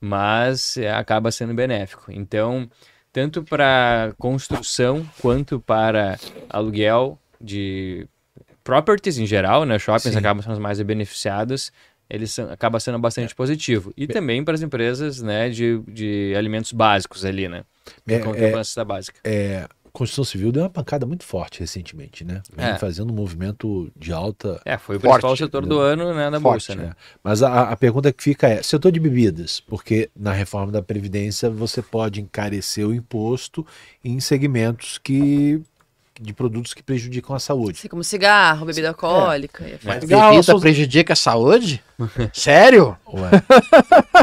[0.00, 2.10] Mas é, acaba sendo benéfico.
[2.12, 2.68] Então,
[3.12, 6.18] tanto para construção quanto para
[6.48, 8.06] aluguel de
[8.64, 9.78] properties em geral, né?
[9.78, 10.18] Shoppings Sim.
[10.18, 11.72] acabam sendo mais beneficiados.
[12.10, 13.92] Eles são, acaba sendo bastante positivo.
[13.96, 17.64] E também para as empresas, né, de, de alimentos básicos ali, né?
[18.06, 19.18] É, Com é, cesta básica.
[19.24, 22.42] é, Construção Civil deu uma pancada muito forte recentemente, né?
[22.56, 22.78] Vem É.
[22.78, 24.60] fazendo um movimento de alta.
[24.64, 26.94] É, foi o Forte, principal setor do ano né, na Forte, bolsa, né?
[27.22, 31.50] Mas a, a pergunta que fica é: setor de bebidas, porque na reforma da Previdência
[31.50, 33.66] você pode encarecer o imposto
[34.02, 35.60] em segmentos que
[36.20, 37.78] de produtos que prejudicam a saúde.
[37.78, 39.64] Assim como cigarro, bebida alcoólica.
[39.64, 39.84] e afins.
[39.84, 41.82] Mas bebida sou- prejudica a saúde?
[42.32, 42.96] Sério?
[43.06, 43.30] Ué,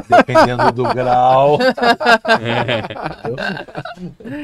[0.08, 1.58] dependendo do grau.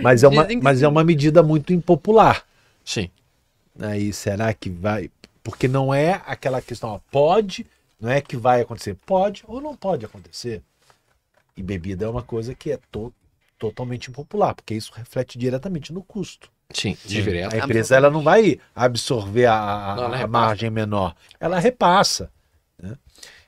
[0.02, 2.44] mas, é uma, mas é uma medida muito impopular.
[2.84, 3.10] Sim.
[3.80, 5.10] Aí será que vai.
[5.44, 7.66] Porque não é aquela questão, ó, pode,
[8.00, 8.96] não é que vai acontecer.
[9.06, 10.62] Pode ou não pode acontecer.
[11.56, 13.14] E bebida é uma coisa que é to-
[13.58, 16.50] totalmente impopular, porque isso reflete diretamente no custo.
[16.74, 17.20] Sim, Sim.
[17.52, 22.30] A empresa ela não vai absorver a, a- Não, a margem menor, ela repassa.
[22.82, 22.96] né?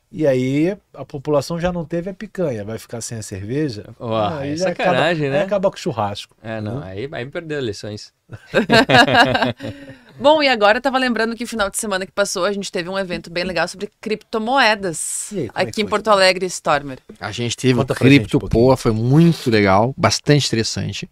[0.09, 3.83] E aí a população já não teve a picanha, vai ficar sem a cerveja.
[3.99, 5.39] Ó, aí é sacanagem, acaba, né?
[5.41, 6.33] Aí acaba com o churrasco.
[6.41, 8.13] É, não, aí, aí perdeu lições.
[10.19, 12.89] Bom, e agora eu tava lembrando que final de semana que passou a gente teve
[12.89, 15.29] um evento bem legal sobre criptomoedas.
[15.31, 15.89] Aí, é aqui em foi?
[15.89, 16.99] Porto Alegre, Stormer.
[17.19, 18.49] A gente teve Conta um Cripto pouquinho.
[18.63, 21.09] Poa, foi muito legal, bastante interessante.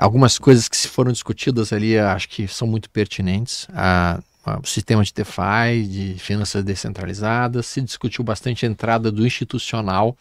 [0.00, 3.68] Algumas coisas que se foram discutidas ali, acho que são muito pertinentes.
[3.74, 4.18] A,
[4.62, 10.16] o sistema de DeFi, de finanças descentralizadas, se discutiu bastante a entrada do institucional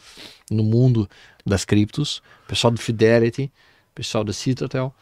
[0.51, 1.09] no mundo
[1.45, 2.21] das criptos.
[2.45, 3.49] Pessoal do Fidelity,
[3.95, 4.93] pessoal da Citadel,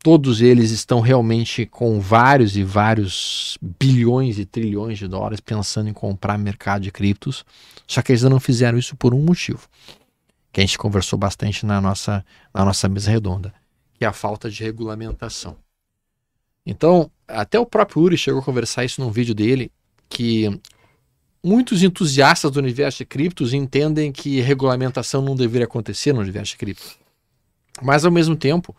[0.00, 5.92] todos eles estão realmente com vários e vários bilhões e trilhões de dólares pensando em
[5.92, 7.44] comprar mercado de criptos.
[7.84, 9.68] Só que eles não fizeram isso por um motivo,
[10.56, 13.52] que a gente conversou bastante na nossa, na nossa mesa redonda,
[13.92, 15.54] que é a falta de regulamentação.
[16.64, 19.70] Então, até o próprio Uri chegou a conversar isso num vídeo dele,
[20.08, 20.58] que
[21.44, 26.56] muitos entusiastas do universo de criptos entendem que regulamentação não deveria acontecer no universo de
[26.56, 26.98] criptos.
[27.82, 28.74] Mas, ao mesmo tempo,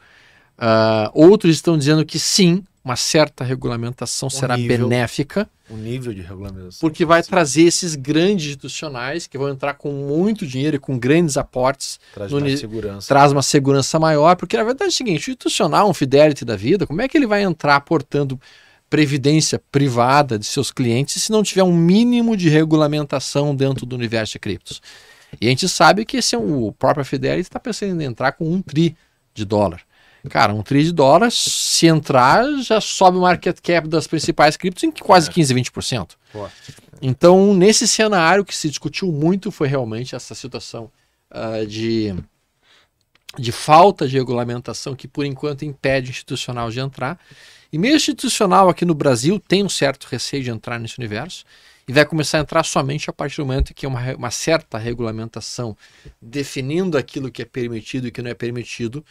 [0.57, 4.77] ah, outros estão dizendo que sim, uma certa regulamentação será nível.
[4.87, 6.79] benéfica, O nível de regulamentação.
[6.79, 11.35] porque vai trazer esses grandes institucionais que vão entrar com muito dinheiro e com grandes
[11.37, 13.07] aportes, Traz no mais segurança.
[13.07, 16.55] traz uma segurança maior, porque na verdade é o seguinte, o institucional, um Fidelity da
[16.55, 18.39] vida, como é que ele vai entrar aportando
[18.89, 24.33] previdência privada de seus clientes se não tiver um mínimo de regulamentação dentro do universo
[24.33, 24.81] de criptos?
[25.41, 28.49] E a gente sabe que esse é o próprio Fidelity está pensando em entrar com
[28.49, 28.95] um tri
[29.33, 29.81] de dólar.
[30.29, 34.83] Cara, um tri de dólar, se entrar, já sobe o market cap das principais criptos
[34.83, 36.11] em quase 15, 20%.
[36.31, 36.47] Pô.
[37.01, 40.91] Então, nesse cenário que se discutiu muito foi realmente essa situação
[41.29, 42.15] ah, de,
[43.37, 47.19] de falta de regulamentação que, por enquanto, impede o institucional de entrar.
[47.71, 51.45] E meio institucional aqui no Brasil tem um certo receio de entrar nesse universo
[51.87, 54.77] e vai começar a entrar somente a partir do momento que uma, re- uma certa
[54.77, 55.77] regulamentação
[56.21, 59.05] definindo aquilo que é permitido e que não é permitido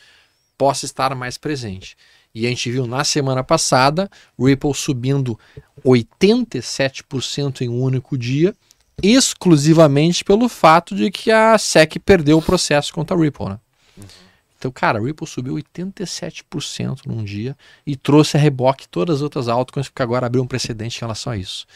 [0.56, 1.96] possa estar mais presente.
[2.34, 5.38] E a gente viu na semana passada Ripple subindo
[5.84, 8.54] 87% em um único dia,
[9.02, 13.58] exclusivamente pelo fato de que a SEC perdeu o processo contra a Ripple, né?
[14.58, 19.48] Então, cara, a Ripple subiu 87% num dia e trouxe a reboque todas as outras
[19.48, 21.66] altcoins, porque agora abriu um precedente em relação a isso.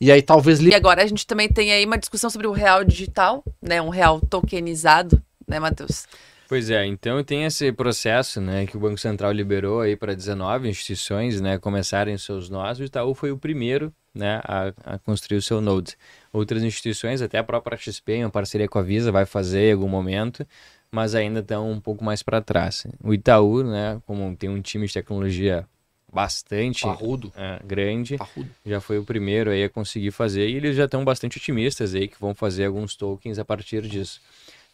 [0.00, 2.84] E aí talvez E agora a gente também tem aí uma discussão sobre o real
[2.84, 3.82] digital, né?
[3.82, 6.06] Um real tokenizado, né, Matheus?
[6.48, 10.66] Pois é, então tem esse processo, né, que o Banco Central liberou aí para 19
[10.66, 12.80] instituições, né, começarem seus nós.
[12.80, 15.94] O Itaú foi o primeiro, né, a, a construir o seu Node.
[16.32, 19.72] Outras instituições, até a própria XP, em uma parceria com a Visa, vai fazer em
[19.74, 20.46] algum momento,
[20.90, 22.86] mas ainda estão um pouco mais para trás.
[23.04, 25.66] O Itaú, né, como tem um time de tecnologia
[26.10, 28.48] bastante parrudo, é, grande, parrudo.
[28.64, 32.08] já foi o primeiro aí a conseguir fazer e eles já estão bastante otimistas aí
[32.08, 34.18] que vão fazer alguns tokens a partir disso,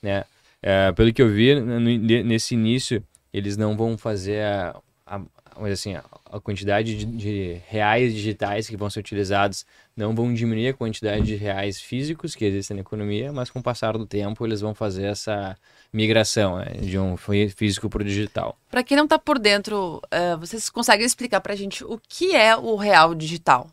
[0.00, 0.24] né?
[0.66, 5.18] É, pelo que eu vi nesse início eles não vão fazer a, a,
[5.58, 6.02] dizer assim, a,
[6.32, 11.26] a quantidade de, de reais digitais que vão ser utilizados não vão diminuir a quantidade
[11.26, 14.74] de reais físicos que existem na economia, mas com o passar do tempo eles vão
[14.74, 15.54] fazer essa
[15.92, 18.56] migração né, de um fí- físico para o digital.
[18.70, 22.56] Para quem não tá por dentro, eh, vocês conseguem explicar pra gente o que é
[22.56, 23.68] o real digital?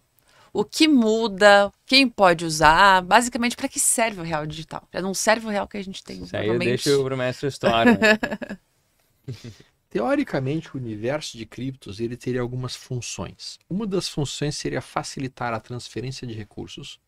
[0.53, 1.71] O que muda?
[1.85, 3.01] Quem pode usar?
[3.01, 4.87] Basicamente, para que serve o real digital?
[4.93, 7.17] Já não serve o real que a gente tem Isso aí eu deixo para o
[7.17, 7.97] mestre História.
[9.89, 13.59] Teoricamente, o universo de criptos ele teria algumas funções.
[13.69, 16.99] Uma das funções seria facilitar a transferência de recursos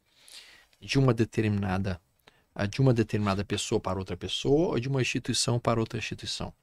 [0.80, 2.00] de uma determinada
[2.56, 6.54] ah, de uma determinada pessoa para outra pessoa ou de uma instituição para outra instituição.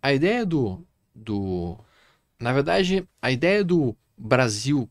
[0.00, 1.78] A ideia do, do
[2.38, 4.88] na verdade, a ideia do Brasil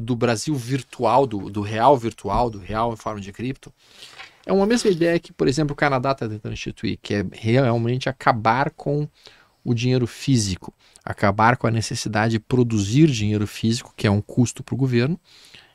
[0.00, 3.72] do Brasil virtual, do, do real virtual, do real em forma de cripto,
[4.46, 8.08] é uma mesma ideia que, por exemplo, o Canadá está tentando instituir, que é realmente
[8.08, 9.08] acabar com
[9.64, 10.72] o dinheiro físico,
[11.04, 15.18] acabar com a necessidade de produzir dinheiro físico, que é um custo para o governo,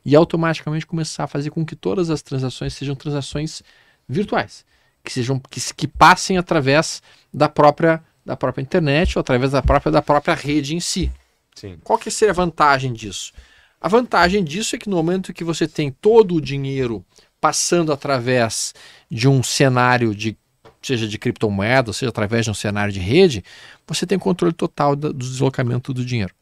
[0.06, 3.64] e automaticamente começar a fazer com que todas as transações sejam transações
[4.08, 4.66] virtuais,
[5.04, 7.02] que sejam que, que passem através
[7.34, 11.12] da própria da própria internet ou através da própria da própria rede em si.
[11.60, 11.78] Sim.
[11.84, 13.34] Qual que seria a vantagem disso?
[13.82, 17.06] A vantagem disso é que no momento que você tem todo o dinheiro
[17.42, 18.74] passando através
[19.12, 20.38] de um cenário de
[20.82, 23.44] seja de criptomoeda, seja através de um cenário de rede,
[23.86, 26.34] você tem controle total do deslocamento do dinheiro.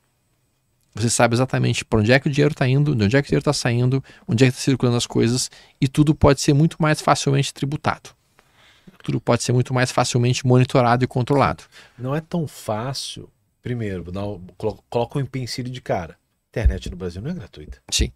[0.93, 3.27] Você sabe exatamente para onde é que o dinheiro está indo, de onde é que
[3.27, 5.49] o dinheiro está saindo, onde é que está circulando as coisas,
[5.81, 8.11] e tudo pode ser muito mais facilmente tributado.
[9.03, 11.63] tudo pode ser muito mais facilmente monitorado e controlado.
[11.97, 13.29] Não é tão fácil.
[13.61, 14.47] Primeiro, um-
[14.89, 16.17] coloca um empecilho de cara.
[16.49, 17.79] Internet no Brasil não é gratuita.
[17.91, 18.11] Sim.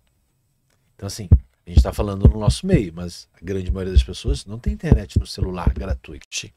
[0.96, 1.28] Então, assim,
[1.66, 4.74] a gente está falando no nosso meio, mas a grande maioria das pessoas não tem
[4.74, 6.26] internet no celular gratuito.
[6.32, 6.50] Sim.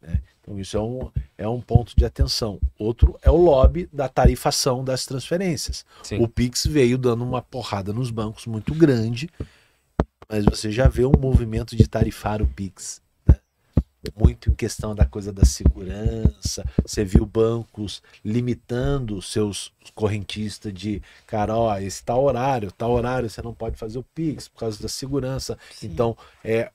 [0.00, 0.20] né?
[0.40, 2.60] Então, isso é um, é um ponto de atenção.
[2.78, 5.84] Outro é o lobby da tarifação das transferências.
[6.02, 6.22] Sim.
[6.22, 9.28] O Pix veio dando uma porrada nos bancos muito grande,
[10.28, 13.02] mas você já vê um movimento de tarifar o Pix.
[14.16, 16.64] Muito em questão da coisa da segurança.
[16.84, 23.42] Você viu bancos limitando seus correntistas de, cara, ó, esse tal horário, tal horário você
[23.42, 25.58] não pode fazer o Pix por causa da segurança.
[25.82, 26.70] Então, é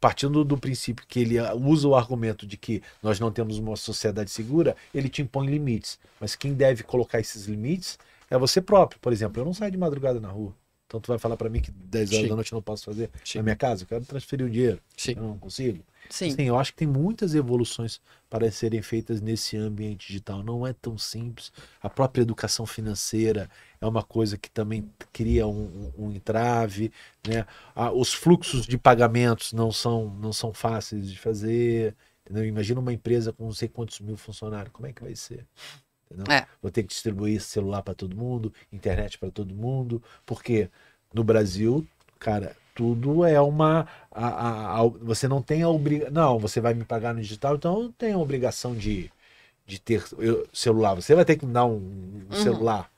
[0.00, 3.76] partindo do princípio que ele ah, usa o argumento de que nós não temos uma
[3.76, 5.98] sociedade segura, ele te impõe limites.
[6.20, 7.98] Mas quem deve colocar esses limites
[8.30, 9.00] é você próprio.
[9.00, 10.54] Por exemplo, eu não saio de madrugada na rua.
[10.88, 12.28] Então tu vai falar para mim que 10 horas Sim.
[12.30, 13.38] da noite eu não posso fazer Sim.
[13.38, 13.82] na minha casa?
[13.82, 14.80] Eu quero transferir o dinheiro.
[14.96, 15.12] Sim.
[15.18, 15.84] Eu não consigo.
[16.08, 16.30] Sim.
[16.30, 20.42] Sim, eu acho que tem muitas evoluções para serem feitas nesse ambiente digital.
[20.42, 21.52] Não é tão simples.
[21.82, 26.90] A própria educação financeira é uma coisa que também cria um, um- um entrave.
[27.28, 27.44] Né?
[27.74, 31.94] Ah, os fluxos de pagamentos não são, não são fáceis de fazer.
[32.24, 32.46] entendeu?
[32.46, 34.72] Imagina uma empresa com não sei quantos mil funcionários.
[34.72, 35.46] Como é que vai ser?
[36.10, 36.34] Entendeu?
[36.34, 36.46] É.
[36.62, 40.70] Vou ter que distribuir celular para todo mundo, internet para todo mundo, porque
[41.12, 41.86] no Brasil,
[42.18, 43.86] cara, tudo é uma.
[44.10, 46.12] a- a- a- você não tem a obrigação.
[46.12, 49.10] Não, você vai me pagar no digital, então eu não tenho a obrigação de,
[49.66, 50.94] de ter eu- celular.
[50.94, 52.42] Você vai ter que me dar um, um Uhum.
[52.42, 52.90] celular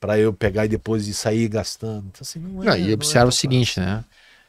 [0.00, 2.06] para eu pegar e depois de sair gastando.
[2.08, 4.04] Então, assim, não é, Não, e não é observa tão o seguinte, né?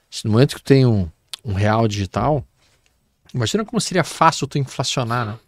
[0.09, 1.09] Se no momento que tu tem um,
[1.43, 2.43] um real digital,
[3.34, 5.39] imagina como seria fácil tu inflacionar, né?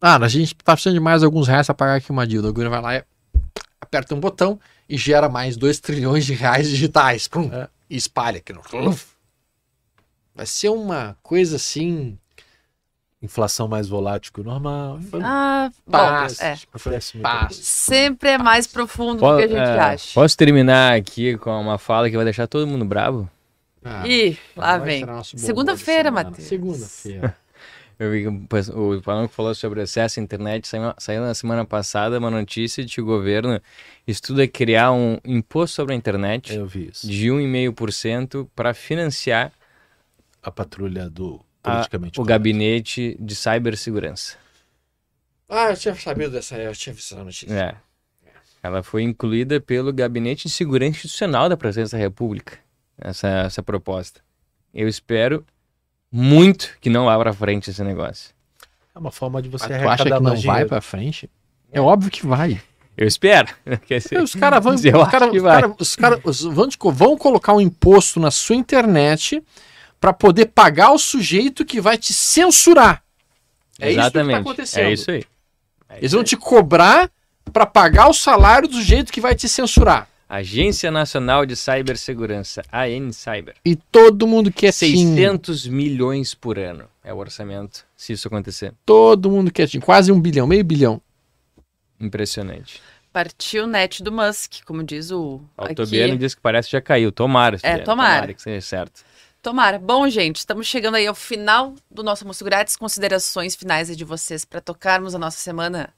[0.00, 2.48] Ah, a gente tá precisando de mais alguns reais para pagar aqui uma dívida.
[2.48, 3.04] O governo vai lá e
[3.80, 7.26] aperta um botão e gera mais 2 trilhões de reais digitais.
[7.26, 7.68] Pum, É.
[7.90, 8.60] E espalha aqui no.
[10.34, 12.18] Vai ser uma coisa assim.
[13.20, 15.00] Inflação mais volátil que o normal.
[15.24, 16.40] Ah, bom, Paz.
[16.40, 16.56] é.
[16.70, 17.48] Coisa.
[17.50, 20.14] Sempre é mais profundo do que a gente é, acha.
[20.14, 23.28] Posso terminar aqui com uma fala que vai deixar todo mundo bravo?
[23.84, 25.04] Ah, Ih, lá vem.
[25.24, 26.12] Segunda-feira.
[26.12, 26.46] Matheus.
[26.46, 27.36] Segunda-feira.
[27.98, 28.28] Eu vi que
[28.72, 30.68] o o Panão falou sobre acesso à internet.
[30.98, 33.60] Saiu, na semana passada uma notícia de que o governo
[34.06, 37.06] estuda criar um imposto sobre a internet Eu vi isso.
[37.08, 39.52] de 1,5% para financiar
[40.42, 42.28] A patrulha do a- politicamente o correto.
[42.28, 44.36] gabinete de cibersegurança.
[45.48, 47.52] Ah, eu tinha sabido dessa, eu tinha visto essa notícia.
[47.54, 47.74] É.
[48.62, 52.58] Ela foi incluída pelo Gabinete de Segurança Institucional da Presidência da República,
[52.98, 54.20] essa, essa proposta.
[54.74, 55.44] Eu espero
[56.10, 58.30] muito que não vá para frente esse negócio.
[58.94, 61.30] É uma forma de você Mas tu acha que não vai pra frente?
[61.72, 62.60] É óbvio que vai.
[62.96, 63.48] Eu espero.
[63.86, 65.60] Quer dizer, Os caras vão, os cara, os vai.
[65.62, 69.42] cara- os cara- os- vão, vão colocar um imposto na sua internet
[70.00, 73.02] para poder pagar o sujeito que vai te censurar.
[73.80, 74.34] É isso que Exatamente.
[74.36, 74.84] tá acontecendo.
[74.86, 75.24] É isso aí.
[75.88, 76.26] É Eles isso vão aí.
[76.26, 77.10] te cobrar
[77.52, 80.08] para pagar o salário do sujeito que vai te censurar.
[80.28, 83.54] Agência Nacional de Cibersegurança, AN Cyber.
[83.64, 85.14] E todo mundo quietinho.
[85.16, 88.74] 600 milhões por ano é o orçamento, se isso acontecer.
[88.84, 89.82] Todo mundo quietinho.
[89.82, 91.00] Quase um bilhão, meio bilhão.
[92.00, 92.80] Impressionante.
[93.12, 95.40] Partiu o net do Musk, como diz o.
[95.56, 95.74] O.
[95.74, 97.10] Tobiano disse que parece que já caiu.
[97.10, 98.34] Tomara, É, Tobiano, tomara.
[98.34, 99.02] que seja certo.
[99.42, 99.78] Tomara.
[99.78, 102.76] Bom, gente, estamos chegando aí ao final do nosso almoço grátis.
[102.76, 105.88] Considerações finais aí de vocês para tocarmos a nossa semana.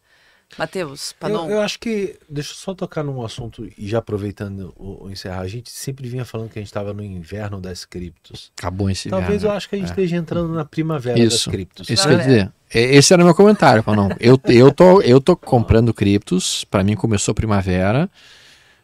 [0.58, 1.44] Matheus, Panon.
[1.46, 2.18] Eu, eu acho que.
[2.28, 5.40] Deixa eu só tocar num assunto e já aproveitando o, o encerrar.
[5.40, 8.52] A gente sempre vinha falando que a gente estava no inverno das criptos.
[8.58, 9.56] Acabou esse Talvez eu inverno.
[9.56, 9.90] acho que a gente É.
[9.90, 11.88] esteja entrando na primavera Isso, das criptos.
[11.88, 14.08] Isso quer dizer, é- esse era o meu comentário, não.
[14.18, 18.10] Eu, eu, tô, eu tô comprando criptos, para mim começou primavera.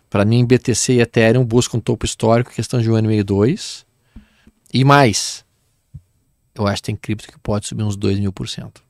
[0.08, 3.24] Para mim, BTC e Ethereum buscam um topo histórico, questão de um ano e meio,
[3.24, 3.84] dois.
[4.72, 5.44] E mais,
[6.54, 8.82] eu acho que tem cripto que pode subir uns 2 mil por cento.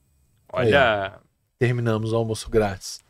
[0.53, 1.15] Olha,
[1.59, 3.01] Terminamos o almoço grátis.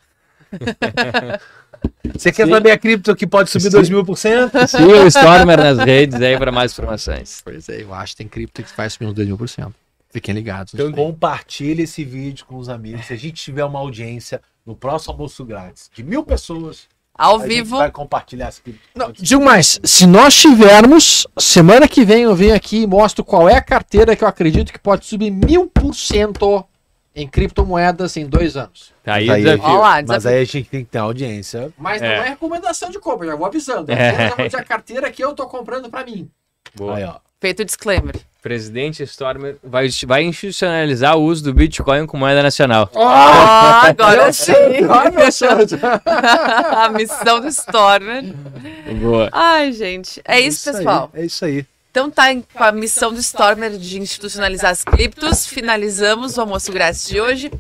[2.15, 4.57] Você quer saber a cripto que pode subir 2 mil por cento?
[4.69, 7.43] siga o Stormer nas redes aí para mais informações.
[7.45, 9.75] Pois é, eu acho que tem cripto que vai subir uns 2 mil por cento.
[10.09, 10.73] Fiquem ligados.
[10.73, 13.07] Então, compartilhe esse vídeo com os amigos.
[13.07, 17.39] Se a gente tiver uma audiência no próximo almoço grátis de mil pessoas, Ao a
[17.41, 17.77] gente vivo.
[17.77, 18.89] vai compartilhar as criptos.
[18.95, 23.49] Não, digo mais, se nós tivermos, semana que vem eu venho aqui e mostro qual
[23.49, 26.65] é a carteira que eu acredito que pode subir mil por cento
[27.17, 28.93] em criptomoedas em dois anos.
[29.03, 29.79] Tá aí Mas o aí- desafio.
[29.79, 30.31] Lá, Mas desafio.
[30.31, 31.73] aí a gente tem que ter audiência.
[31.79, 32.17] Mas É.
[32.19, 33.91] não é recomendação de compra, já vou avisando.
[33.91, 34.27] É.
[34.55, 36.29] A carteira que eu tô comprando pra mim.
[36.77, 36.97] Boa.
[36.97, 37.15] Aí, ó.
[37.41, 38.15] Feito o disclaimer.
[38.43, 42.89] Presidente Stormer vai, vai institucionalizar o uso do Bitcoin como moeda nacional.
[42.95, 44.53] Ah, agora sim.
[44.89, 45.47] Olha só.
[46.07, 48.25] a missão do Stormer.
[49.01, 49.29] Boa.
[49.33, 50.23] Ai, gente.
[50.25, 51.11] É isso, aí, pessoal.
[51.13, 51.67] é isso aí.
[51.97, 55.47] Então tá com a missão do Stormer de institucionalizar as criptos.
[55.47, 57.51] Finalizamos o almoço grátis de hoje.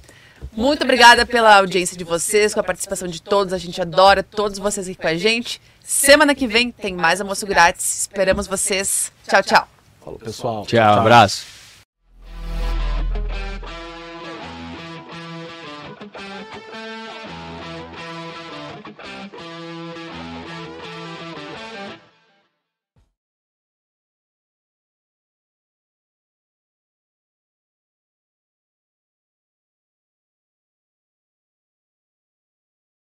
[0.52, 3.54] Muito obrigada pela audiência de vocês, com a participação de todos.
[3.54, 5.58] A gente adora todos vocês aqui com a gente.
[5.82, 8.00] Semana que vem tem mais almoço grátis.
[8.00, 9.10] Esperamos vocês.
[9.26, 9.68] Tchau, tchau.
[10.04, 10.66] Falou, pessoal.
[10.66, 11.55] Tchau, abraço.